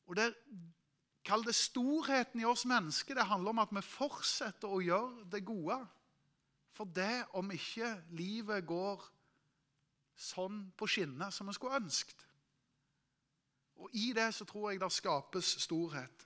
Og 0.07 0.17
det, 0.17 0.35
Kall 1.29 1.45
det 1.45 1.55
storheten 1.55 2.41
i 2.41 2.47
oss 2.49 2.65
mennesker. 2.65 3.15
Det 3.15 3.27
handler 3.29 3.53
om 3.53 3.61
at 3.61 3.73
vi 3.77 3.85
fortsetter 3.85 4.71
å 4.73 4.81
gjøre 4.81 5.27
det 5.29 5.43
gode. 5.45 5.77
For 6.73 6.89
det 6.89 7.27
om 7.37 7.51
ikke 7.53 7.91
livet 8.17 8.65
går 8.69 9.03
sånn 10.19 10.63
på 10.79 10.89
skinner 10.89 11.35
som 11.35 11.51
vi 11.51 11.57
skulle 11.57 11.83
ønsket. 11.83 12.25
Og 13.79 13.93
I 13.95 14.13
det 14.17 14.31
så 14.35 14.47
tror 14.49 14.71
jeg 14.71 14.81
det 14.81 14.91
skapes 14.95 15.53
storhet. 15.63 16.25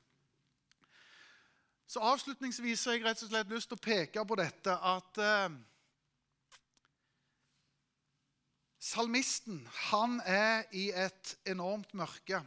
Så 1.92 2.00
Avslutningsvis 2.00 2.86
har 2.88 2.96
jeg 2.96 3.04
rett 3.04 3.20
og 3.20 3.28
slett 3.28 3.50
lyst 3.52 3.68
til 3.68 3.76
å 3.76 3.84
peke 3.84 4.22
på 4.24 4.36
dette 4.40 4.72
at 4.72 5.18
eh, 5.20 5.56
Salmisten 8.80 9.60
han 9.90 10.16
er 10.24 10.64
i 10.72 10.86
et 10.96 11.34
enormt 11.52 11.92
mørke. 11.92 12.40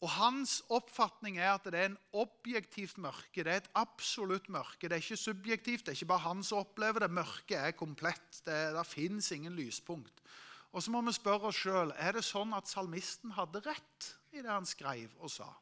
Og 0.00 0.08
Hans 0.16 0.56
oppfatning 0.72 1.36
er 1.36 1.52
at 1.52 1.68
det 1.68 1.76
er 1.76 1.90
en 1.90 2.00
objektivt 2.24 2.96
mørke. 2.96 3.44
Det 3.44 3.52
er 3.52 3.60
et 3.66 3.72
absolutt 3.76 4.48
mørke. 4.48 4.88
Det 4.88 4.96
er 4.96 5.04
ikke 5.04 5.20
subjektivt. 5.20 5.84
Det 5.84 5.92
er 5.92 6.00
ikke 6.00 6.12
bare 6.16 6.24
han 6.30 6.40
som 6.40 6.64
opplever 6.64 7.04
det. 7.04 7.12
Mørket 7.20 7.58
er 7.60 7.76
komplett. 7.76 8.40
Det, 8.48 8.60
det 8.72 8.86
fins 8.88 9.28
ingen 9.36 9.60
lyspunkt. 9.60 10.24
Og 10.72 10.80
så 10.80 10.94
må 10.94 11.04
vi 11.04 11.12
spørre 11.20 11.52
oss 11.52 11.60
sjøl 11.60 11.92
er 12.00 12.16
det 12.16 12.24
sånn 12.24 12.56
at 12.56 12.70
salmisten 12.70 13.36
hadde 13.36 13.60
rett 13.68 14.14
i 14.32 14.40
det 14.40 14.48
han 14.48 14.64
skrev 14.64 15.12
og 15.20 15.36
sa. 15.36 15.52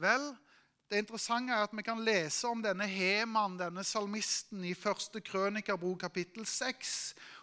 Vel, 0.00 0.30
det 0.90 1.02
interessante 1.04 1.52
er 1.52 1.66
at 1.66 1.74
vi 1.76 1.84
kan 1.84 2.00
lese 2.02 2.48
om 2.48 2.62
denne 2.64 2.86
Heman, 2.88 3.58
denne 3.60 3.84
salmisten, 3.84 4.64
i 4.64 4.72
første 4.74 5.20
krønikerbok 5.20 6.00
kapittel 6.06 6.46
6, 6.48 6.94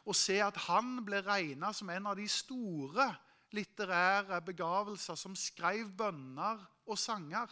og 0.09 0.17
se 0.17 0.39
at 0.41 0.57
han 0.65 0.97
ble 1.05 1.21
regna 1.23 1.69
som 1.75 1.91
en 1.93 2.09
av 2.09 2.17
de 2.17 2.25
store 2.31 3.07
litterære 3.55 4.41
begavelser 4.43 5.15
som 5.15 5.37
skrev 5.37 5.87
bønner 5.95 6.59
og 6.87 6.99
sanger. 6.99 7.47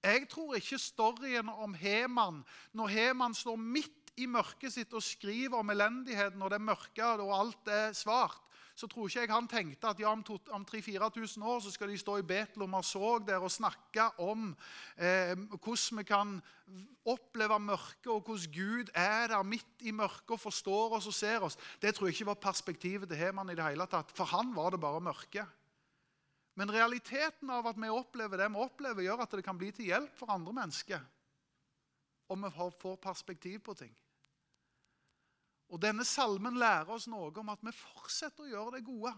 Jeg 0.00 0.26
tror 0.32 0.56
ikke 0.56 0.80
storyen 0.80 1.52
om 1.52 1.76
Heman, 1.76 2.40
når 2.72 2.94
Heman 2.96 3.36
står 3.36 3.60
midt 3.60 4.14
i 4.16 4.26
mørket 4.26 4.72
sitt 4.72 4.94
og 4.96 5.04
skriver 5.04 5.60
om 5.60 5.70
elendigheten 5.70 6.40
og 6.42 6.50
det 6.50 6.62
mørke 6.64 7.12
og 7.20 7.34
alt 7.36 7.68
er 7.70 7.92
svart, 7.96 8.40
så 8.80 8.88
tror 8.88 9.10
ikke 9.10 9.20
jeg 9.26 9.32
han 9.32 9.48
tenkte 9.50 9.90
at 9.90 10.00
ja, 10.00 10.08
om, 10.08 10.22
om 10.56 10.64
3000-4000 10.64 11.44
år 11.44 11.60
så 11.60 11.72
skal 11.74 11.90
de 11.92 11.98
stå 12.00 12.16
i 12.20 12.24
Betlehem 12.26 12.78
og 12.78 12.86
så 12.88 13.12
der 13.26 13.44
og 13.44 13.52
snakke 13.52 14.06
om 14.24 14.50
eh, 14.96 15.34
hvordan 15.36 16.00
vi 16.00 16.06
kan 16.08 16.34
oppleve 17.04 17.58
mørket, 17.60 18.08
og 18.08 18.24
hvordan 18.24 18.54
Gud 18.54 18.92
er 18.94 19.28
der 19.34 19.44
midt 19.44 19.84
i 19.84 19.92
mørket 19.92 20.36
og 20.36 20.40
forstår 20.40 20.96
oss 20.96 21.10
og 21.10 21.16
ser 21.16 21.44
oss. 21.44 21.58
Det 21.82 21.94
tror 21.94 22.08
jeg 22.08 22.16
ikke 22.16 22.30
var 22.32 22.44
perspektivet 22.48 23.08
til 23.10 23.20
Heman 23.20 23.52
i 23.52 23.58
det 23.58 23.68
hele 23.68 23.88
tatt. 23.90 24.12
For 24.16 24.28
han 24.32 24.54
var 24.56 24.72
det 24.72 24.80
bare 24.80 25.04
mørke. 25.04 25.44
Men 26.56 26.72
realiteten 26.72 27.50
av 27.52 27.68
at 27.70 27.78
vi 27.78 27.88
opplever 27.92 28.40
det 28.40 28.50
vi 28.52 28.64
opplever, 28.64 29.04
gjør 29.04 29.24
at 29.24 29.36
det 29.36 29.44
kan 29.46 29.58
bli 29.58 29.70
til 29.76 29.92
hjelp 29.92 30.16
for 30.16 30.32
andre 30.32 30.56
mennesker. 30.56 31.04
Om 32.30 32.46
vi 32.46 32.50
får 32.56 32.96
perspektiv 33.02 33.60
på 33.66 33.74
ting. 33.74 33.92
Og 35.70 35.78
Denne 35.82 36.04
salmen 36.04 36.58
lærer 36.58 36.90
oss 36.90 37.06
noe 37.10 37.30
om 37.38 37.52
at 37.52 37.62
vi 37.62 37.74
fortsetter 37.74 38.46
å 38.46 38.50
gjøre 38.50 38.78
det 38.78 38.86
gode. 38.86 39.12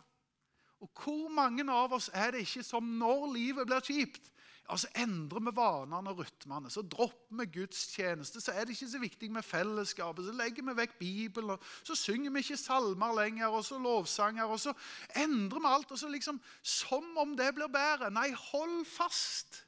Og 0.82 0.90
Hvor 0.98 1.30
mange 1.30 1.64
av 1.70 1.92
oss 1.94 2.10
er 2.12 2.34
det 2.34 2.44
ikke 2.44 2.64
som 2.66 2.86
når 2.98 3.26
livet 3.32 3.68
blir 3.68 3.84
kjipt, 3.86 4.32
ja, 4.62 4.76
så 4.78 4.88
endrer 4.94 5.42
vi 5.42 5.52
vanene 5.56 6.12
og 6.12 6.20
rytmene. 6.22 6.70
Så 6.70 6.84
dropper 6.86 7.40
vi 7.40 7.46
gudstjeneste. 7.58 8.40
Så 8.40 8.54
er 8.54 8.64
det 8.64 8.76
ikke 8.76 8.90
så 8.92 9.00
viktig 9.02 9.30
med 9.34 9.44
fellesskapet. 9.44 10.24
Så 10.26 10.34
legger 10.38 10.64
vi 10.68 10.76
vekk 10.78 10.94
Bibelen. 11.00 11.58
Så 11.82 11.96
synger 11.98 12.30
vi 12.30 12.44
ikke 12.44 12.60
salmer 12.60 13.14
lenger, 13.18 13.50
og 13.50 13.64
så 13.66 13.80
lovsanger. 13.82 14.46
Og 14.46 14.60
så 14.62 14.74
endrer 15.18 15.60
vi 15.60 15.72
alt. 15.72 15.90
og 15.90 15.98
så 15.98 16.08
liksom, 16.08 16.40
Som 16.62 17.16
om 17.18 17.36
det 17.36 17.50
blir 17.54 17.68
bedre. 17.68 18.10
Nei, 18.10 18.30
hold 18.52 18.84
fast 18.86 19.64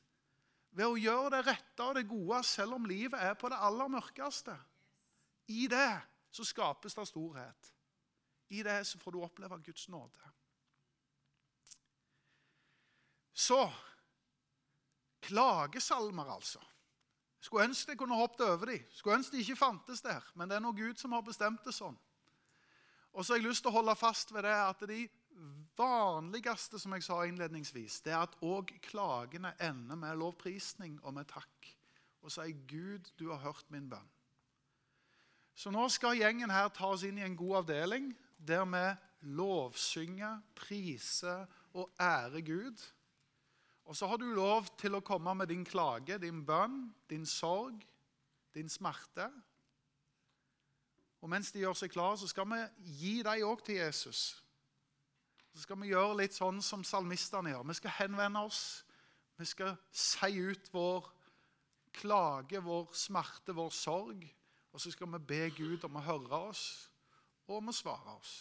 ved 0.75 0.87
å 0.87 0.99
gjøre 0.99 1.37
det 1.37 1.45
rette 1.47 1.85
og 1.85 1.95
det 1.99 2.09
gode, 2.09 2.43
selv 2.47 2.79
om 2.79 2.87
livet 2.87 3.21
er 3.21 3.35
på 3.39 3.51
det 3.51 3.61
aller 3.61 3.91
mørkeste. 3.91 4.57
I 5.49 5.67
det 5.71 5.91
så 6.35 6.45
skapes 6.45 6.97
det 6.97 7.07
storhet. 7.09 7.73
I 8.51 8.63
det 8.67 8.81
så 8.89 8.99
får 8.99 9.15
du 9.15 9.23
oppleve 9.23 9.59
Guds 9.63 9.89
nåde. 9.89 10.31
Så 13.33 13.73
Klagesalmer, 15.25 16.29
altså. 16.29 16.61
Skulle 17.41 17.65
ønske 17.65 17.93
jeg 17.93 17.99
kunne 17.99 18.17
hoppet 18.17 18.45
over 18.45 18.67
dem. 18.67 18.85
Skulle 18.93 19.17
ønske 19.17 19.37
de 19.37 19.41
ikke 19.41 19.57
fantes 19.57 20.03
der. 20.05 20.25
Men 20.35 20.51
det 20.51 20.57
er 20.57 20.65
nå 20.65 20.73
Gud 20.77 21.01
som 21.01 21.13
har 21.17 21.25
bestemt 21.25 21.65
det 21.65 21.73
sånn. 21.77 21.97
Og 23.15 23.25
så 23.25 23.33
har 23.33 23.41
jeg 23.41 23.47
lyst 23.49 23.65
til 23.65 23.73
å 23.73 23.79
holde 23.79 23.95
fast 23.97 24.33
ved 24.35 24.45
det 24.45 24.55
at 24.55 24.85
de 24.91 25.05
vanligste 25.79 26.79
som 26.79 26.95
jeg 26.95 27.05
sa 27.07 27.21
innledningsvis, 27.27 28.01
det 28.07 28.13
er 28.15 28.25
at 28.25 28.37
òg 28.45 28.73
klagene 28.85 29.55
ender 29.63 29.99
med 29.99 30.19
lovprisning 30.21 30.99
og 31.03 31.17
med 31.19 31.29
takk. 31.31 31.71
Og 32.25 32.33
sier 32.33 32.53
'Gud, 32.67 33.13
du 33.19 33.31
har 33.31 33.43
hørt 33.45 33.71
min 33.71 33.91
bønn'. 33.91 34.14
Så 35.55 35.71
nå 35.71 35.87
skal 35.93 36.19
gjengen 36.19 36.51
her 36.51 36.69
ta 36.75 36.91
oss 36.91 37.05
inn 37.07 37.19
i 37.21 37.27
en 37.27 37.37
god 37.39 37.63
avdeling 37.63 38.11
der 38.39 38.65
vi 38.69 38.85
lovsynger, 39.35 40.43
priser 40.55 41.47
og 41.73 41.91
ærer 42.01 42.43
Gud. 42.45 42.83
Og 43.85 43.97
så 43.97 44.07
har 44.07 44.17
du 44.17 44.27
lov 44.35 44.67
til 44.81 44.97
å 44.97 45.05
komme 45.05 45.35
med 45.37 45.53
din 45.53 45.65
klage, 45.65 46.19
din 46.19 46.43
bønn, 46.47 46.89
din 47.11 47.27
sorg, 47.27 47.85
din 48.55 48.69
smerte. 48.69 49.29
Og 51.25 51.31
mens 51.31 51.53
de 51.53 51.63
gjør 51.63 51.77
seg 51.79 51.93
klare, 51.93 52.19
så 52.21 52.29
skal 52.29 52.49
vi 52.51 52.61
gi 52.99 53.15
dem 53.25 53.47
òg 53.49 53.65
til 53.65 53.81
Jesus. 53.81 54.43
Så 55.55 55.63
skal 55.63 55.79
vi 55.81 55.93
gjøre 55.93 56.19
litt 56.19 56.35
sånn 56.37 56.61
som 56.65 56.83
salmistene 56.85 57.53
gjør. 57.53 57.69
Vi 57.71 57.77
skal 57.79 57.99
henvende 58.01 58.43
oss. 58.45 58.63
Vi 59.39 59.47
skal 59.49 59.77
si 59.91 60.41
ut 60.41 60.69
vår 60.75 61.07
klage, 61.95 62.61
vår 62.63 62.91
smerte, 62.99 63.55
vår 63.55 63.71
sorg. 63.75 64.25
Og 64.75 64.83
så 64.83 64.91
skal 64.91 65.07
vi 65.13 65.23
be 65.23 65.45
Gud 65.55 65.87
om 65.87 66.01
å 66.01 66.03
høre 66.03 66.41
oss 66.51 66.65
og 67.47 67.61
om 67.61 67.71
å 67.71 67.77
svare 67.77 68.17
oss. 68.17 68.33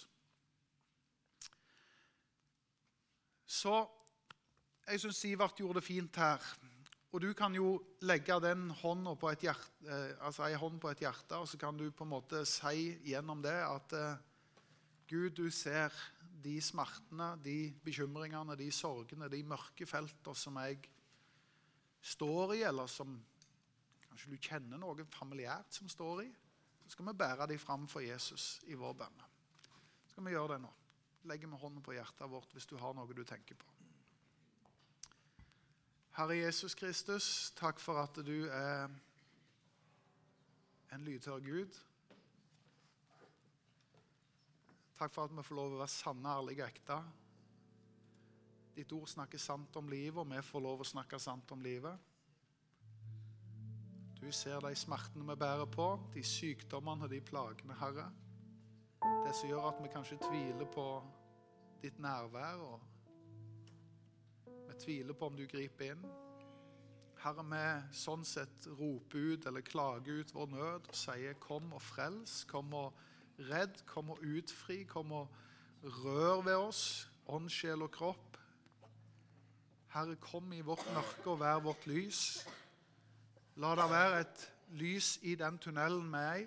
Så 3.45 3.75
jeg 4.87 5.03
syns 5.03 5.19
Sivert 5.21 5.59
gjorde 5.61 5.77
det 5.77 5.85
fint 5.85 6.17
her. 6.17 6.41
Og 7.13 7.21
du 7.21 7.29
kan 7.37 7.53
jo 7.53 7.75
legge 8.01 8.39
den 8.41 8.71
hånda 8.79 9.13
på 9.21 9.29
et 9.29 9.43
hjerte, 9.45 9.85
eh, 9.85 10.15
altså 10.25 10.47
ei 10.47 10.57
hånd 10.57 10.79
på 10.81 10.89
et 10.89 11.03
hjerte, 11.03 11.37
og 11.37 11.45
så 11.47 11.59
kan 11.61 11.77
du 11.77 11.91
på 11.93 12.07
en 12.07 12.15
måte 12.15 12.41
si 12.49 12.95
gjennom 13.05 13.43
det 13.43 13.59
at 13.61 13.93
eh, 13.93 14.23
Gud, 15.05 15.35
du 15.37 15.51
ser 15.53 15.93
de 16.41 16.55
smertene, 16.63 17.35
de 17.43 17.69
bekymringene, 17.85 18.57
de 18.57 18.71
sorgene, 18.73 19.29
de 19.29 19.43
mørke 19.45 19.85
feltene 19.85 20.35
som 20.35 20.57
jeg 20.63 20.79
står 22.01 22.55
i, 22.57 22.63
eller 22.65 22.89
som 22.89 23.13
Kanskje 24.13 24.29
du 24.29 24.37
kjenner 24.37 24.77
noen 24.77 25.07
familiært 25.09 25.73
som 25.73 25.89
står 25.89 26.19
i. 26.21 26.27
Så 26.83 26.91
skal 26.93 27.07
vi 27.07 27.13
bære 27.17 27.47
dem 27.49 27.57
fram 27.57 27.87
for 27.89 28.05
Jesus 28.05 28.59
i 28.69 28.75
vår 28.77 28.93
bønn. 28.99 29.23
Skal 30.11 30.27
vi 30.27 30.35
gjøre 30.35 30.51
det 30.51 30.59
nå? 30.67 30.69
Legger 31.31 31.49
vi 31.49 31.57
hånden 31.57 31.81
på 31.81 31.95
hjertet 31.95 32.29
vårt 32.29 32.53
hvis 32.53 32.69
du 32.69 32.75
har 32.77 32.93
noe 32.93 33.09
du 33.09 33.23
tenker 33.25 33.57
på. 33.57 33.71
Herre 36.13 36.37
Jesus 36.37 36.77
Kristus, 36.77 37.27
takk 37.57 37.81
for 37.81 37.97
at 38.03 38.21
du 38.21 38.45
er 38.53 38.85
en 40.93 41.09
lydhør 41.09 41.41
Gud. 41.41 41.81
Takk 45.01 45.09
for 45.09 45.25
at 45.25 45.33
vi 45.33 45.49
får 45.49 45.57
lov 45.57 45.73
å 45.73 45.81
være 45.81 45.95
sanne, 45.95 46.37
ærlige 46.37 46.61
og 46.61 46.69
ekte. 46.69 47.01
Ditt 48.77 48.93
ord 48.93 49.09
snakker 49.09 49.41
sant 49.41 49.81
om 49.81 49.89
livet, 49.89 50.21
og 50.21 50.29
vi 50.29 50.45
får 50.45 50.67
lov 50.69 50.85
å 50.85 50.91
snakke 50.93 51.17
sant 51.17 51.57
om 51.57 51.65
livet. 51.65 52.12
Du 54.23 54.31
ser 54.31 54.61
de 54.63 54.75
smertene 54.75 55.25
vi 55.27 55.35
bærer 55.35 55.65
på, 55.67 55.99
de 56.13 56.21
sykdommene 56.23 57.03
og 57.03 57.09
de 57.11 57.17
plagene, 57.21 57.75
Herre. 57.75 58.05
Det 59.25 59.33
som 59.35 59.49
gjør 59.49 59.65
at 59.67 59.81
vi 59.83 59.89
kanskje 59.91 60.17
tviler 60.21 60.69
på 60.71 60.85
ditt 61.81 61.99
nærvær, 61.99 62.61
og 62.63 62.79
vi 64.69 64.77
tviler 64.79 65.13
på 65.19 65.27
om 65.27 65.35
du 65.35 65.43
griper 65.51 65.91
inn. 65.91 66.07
Herre, 67.19 67.43
vi 67.51 67.65
sånn 67.99 68.23
sett 68.23 68.69
roper 68.79 69.27
ut 69.33 69.49
eller 69.51 69.67
klager 69.67 70.23
ut 70.23 70.33
vår 70.39 70.49
nød 70.55 70.87
og 70.87 70.95
sier 70.95 71.33
'Kom 71.33 71.73
og 71.73 71.81
frels', 71.81 72.45
'Kom 72.47 72.73
og 72.73 72.93
redd', 73.51 73.85
'Kom 73.85 74.09
og 74.09 74.23
utfri', 74.23 74.87
'Kom 74.87 75.11
og 75.11 75.27
rør 75.83 76.41
ved 76.41 76.55
oss', 76.55 77.07
ånd, 77.27 77.49
sjel 77.49 77.81
og 77.81 77.91
kropp. 77.91 78.37
Herre, 79.87 80.15
kom 80.15 80.53
i 80.53 80.61
vårt 80.61 80.93
mørke 80.93 81.27
og 81.27 81.39
vær 81.39 81.59
vårt 81.59 81.87
lys. 81.87 82.47
La 83.61 83.75
det 83.77 83.85
være 83.89 84.21
et 84.23 84.43
lys 84.79 85.17
i 85.29 85.35
den 85.37 85.59
tunnelen 85.61 86.07
vi 86.09 86.21
er 86.21 86.39
i, 86.41 86.45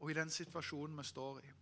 og 0.00 0.10
i 0.12 0.16
den 0.18 0.30
situasjonen 0.30 0.98
vi 0.98 1.04
står 1.08 1.38
i. 1.40 1.52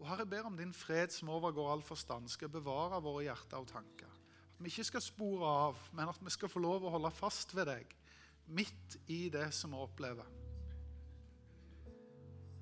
Og 0.00 0.06
Herre, 0.08 0.22
jeg 0.22 0.30
ber 0.30 0.46
om 0.48 0.56
din 0.56 0.72
fred 0.72 1.10
som 1.12 1.28
overgår 1.34 1.72
all 1.72 1.82
forstand, 1.82 2.28
skal 2.30 2.48
bevare 2.48 3.02
våre 3.02 3.26
hjerter 3.26 3.58
og 3.58 3.68
tanker. 3.68 4.12
At 4.54 4.62
vi 4.62 4.70
ikke 4.70 4.86
skal 4.86 5.02
spore 5.02 5.50
av, 5.66 5.82
men 5.92 6.08
at 6.08 6.22
vi 6.22 6.30
skal 6.30 6.48
få 6.48 6.62
lov 6.62 6.86
å 6.86 6.94
holde 6.94 7.10
fast 7.12 7.56
ved 7.56 7.68
deg 7.68 7.96
midt 8.50 8.96
i 9.10 9.28
det 9.34 9.50
som 9.54 9.74
vi 9.74 9.82
opplever. 9.82 10.30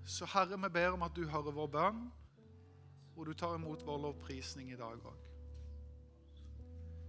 Så 0.08 0.26
Herre, 0.32 0.56
vi 0.56 0.72
ber 0.72 0.96
om 0.96 1.04
at 1.04 1.14
du 1.14 1.28
hører 1.28 1.52
vår 1.52 1.72
bønn, 1.76 2.04
og 3.16 3.26
du 3.26 3.34
tar 3.36 3.58
imot 3.58 3.84
vår 3.84 4.06
lovprisning 4.08 4.72
i 4.72 4.78
dag 4.80 5.04
òg. 5.04 5.27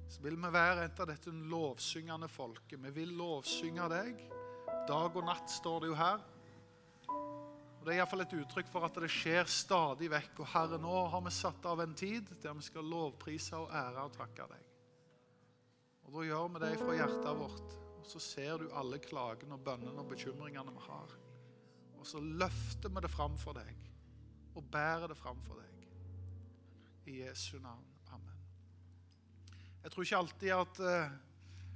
Så 0.10 0.24
vil 0.26 0.38
vi 0.42 0.50
være 0.50 0.88
et 0.88 1.00
av 1.00 1.06
dette 1.12 1.32
lovsyngende 1.32 2.28
folket. 2.34 2.82
Vi 2.82 2.92
vil 2.96 3.12
lovsynge 3.18 3.86
deg. 3.92 4.24
Dag 4.90 5.16
og 5.16 5.26
natt 5.28 5.52
står 5.54 5.84
det 5.84 5.92
jo 5.92 5.98
her. 6.00 6.24
Og 7.80 7.84
Det 7.86 7.94
er 7.94 8.00
iallfall 8.00 8.26
et 8.26 8.34
uttrykk 8.36 8.72
for 8.72 8.88
at 8.88 8.98
det 9.00 9.12
skjer 9.14 9.46
stadig 9.48 10.10
vekk. 10.12 10.42
Og 10.42 10.50
Herre, 10.52 10.80
nå 10.82 10.96
har 11.14 11.22
vi 11.28 11.34
satt 11.36 11.68
av 11.70 11.84
en 11.84 11.94
tid 11.94 12.32
der 12.42 12.58
vi 12.58 12.66
skal 12.66 12.90
lovprise 12.90 13.60
og 13.62 13.70
ære 13.70 14.08
og 14.10 14.18
takke 14.18 14.50
deg. 14.50 14.66
Og 16.08 16.18
Da 16.18 16.26
gjør 16.26 16.50
vi 16.56 16.64
det 16.66 16.74
fra 16.82 16.98
hjertet 16.98 17.40
vårt. 17.44 17.78
Og 18.00 18.10
så 18.10 18.24
ser 18.24 18.58
du 18.58 18.74
alle 18.74 18.98
klagene 19.04 19.60
og 19.60 19.64
bønnene 19.64 20.02
og 20.02 20.10
bekymringene 20.10 20.74
vi 20.74 20.88
har. 20.88 21.16
Og 22.00 22.08
så 22.08 22.24
løfter 22.24 22.90
vi 22.90 23.06
det 23.06 23.14
fram 23.14 23.38
for 23.38 23.60
deg 23.60 23.86
og 24.58 24.66
bærer 24.74 25.08
det 25.08 25.18
fram 25.20 25.40
for 25.46 25.62
deg. 25.62 25.88
I 27.06 27.22
Jesu 27.22 27.60
navn. 27.62 27.89
Jeg 29.84 29.92
tror 29.92 30.04
ikke 30.04 30.18
alltid 30.20 30.54
at 30.56 30.80
eh, 30.84 31.12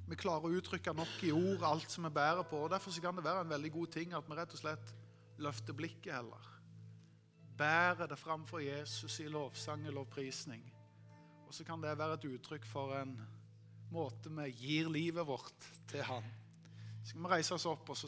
vi 0.10 0.18
klarer 0.20 0.50
å 0.50 0.58
uttrykke 0.58 0.94
nok 0.98 1.22
i 1.24 1.32
ord 1.32 1.64
alt 1.68 1.92
som 1.92 2.04
vi 2.04 2.12
bærer 2.14 2.44
på. 2.48 2.66
og 2.66 2.72
Derfor 2.74 2.98
kan 3.02 3.16
det 3.16 3.24
være 3.24 3.46
en 3.46 3.54
veldig 3.54 3.72
god 3.72 3.94
ting 3.96 4.16
at 4.18 4.28
vi 4.28 4.38
rett 4.38 4.56
og 4.56 4.60
slett 4.60 4.94
løfter 5.44 5.78
blikket 5.78 6.12
heller. 6.18 6.50
Bærer 7.58 8.10
det 8.10 8.18
fram 8.20 8.44
for 8.50 8.60
Jesus 8.64 9.20
i 9.24 9.30
lovsang 9.32 9.86
og 9.88 9.94
lovprisning. 10.02 10.64
Og 11.48 11.54
så 11.56 11.64
kan 11.64 11.82
det 11.82 11.98
være 11.98 12.18
et 12.18 12.28
uttrykk 12.34 12.66
for 12.66 12.96
en 12.98 13.14
måte 13.94 14.32
vi 14.34 14.50
gir 14.58 14.90
livet 14.90 15.28
vårt 15.28 15.68
til 15.88 16.04
Han. 16.10 16.26
Så 17.04 17.12
skal 17.14 17.24
vi 17.24 17.32
reise 17.36 17.54
oss 17.56 17.68
opp 17.70 17.90
og 17.90 17.98
så 17.98 18.02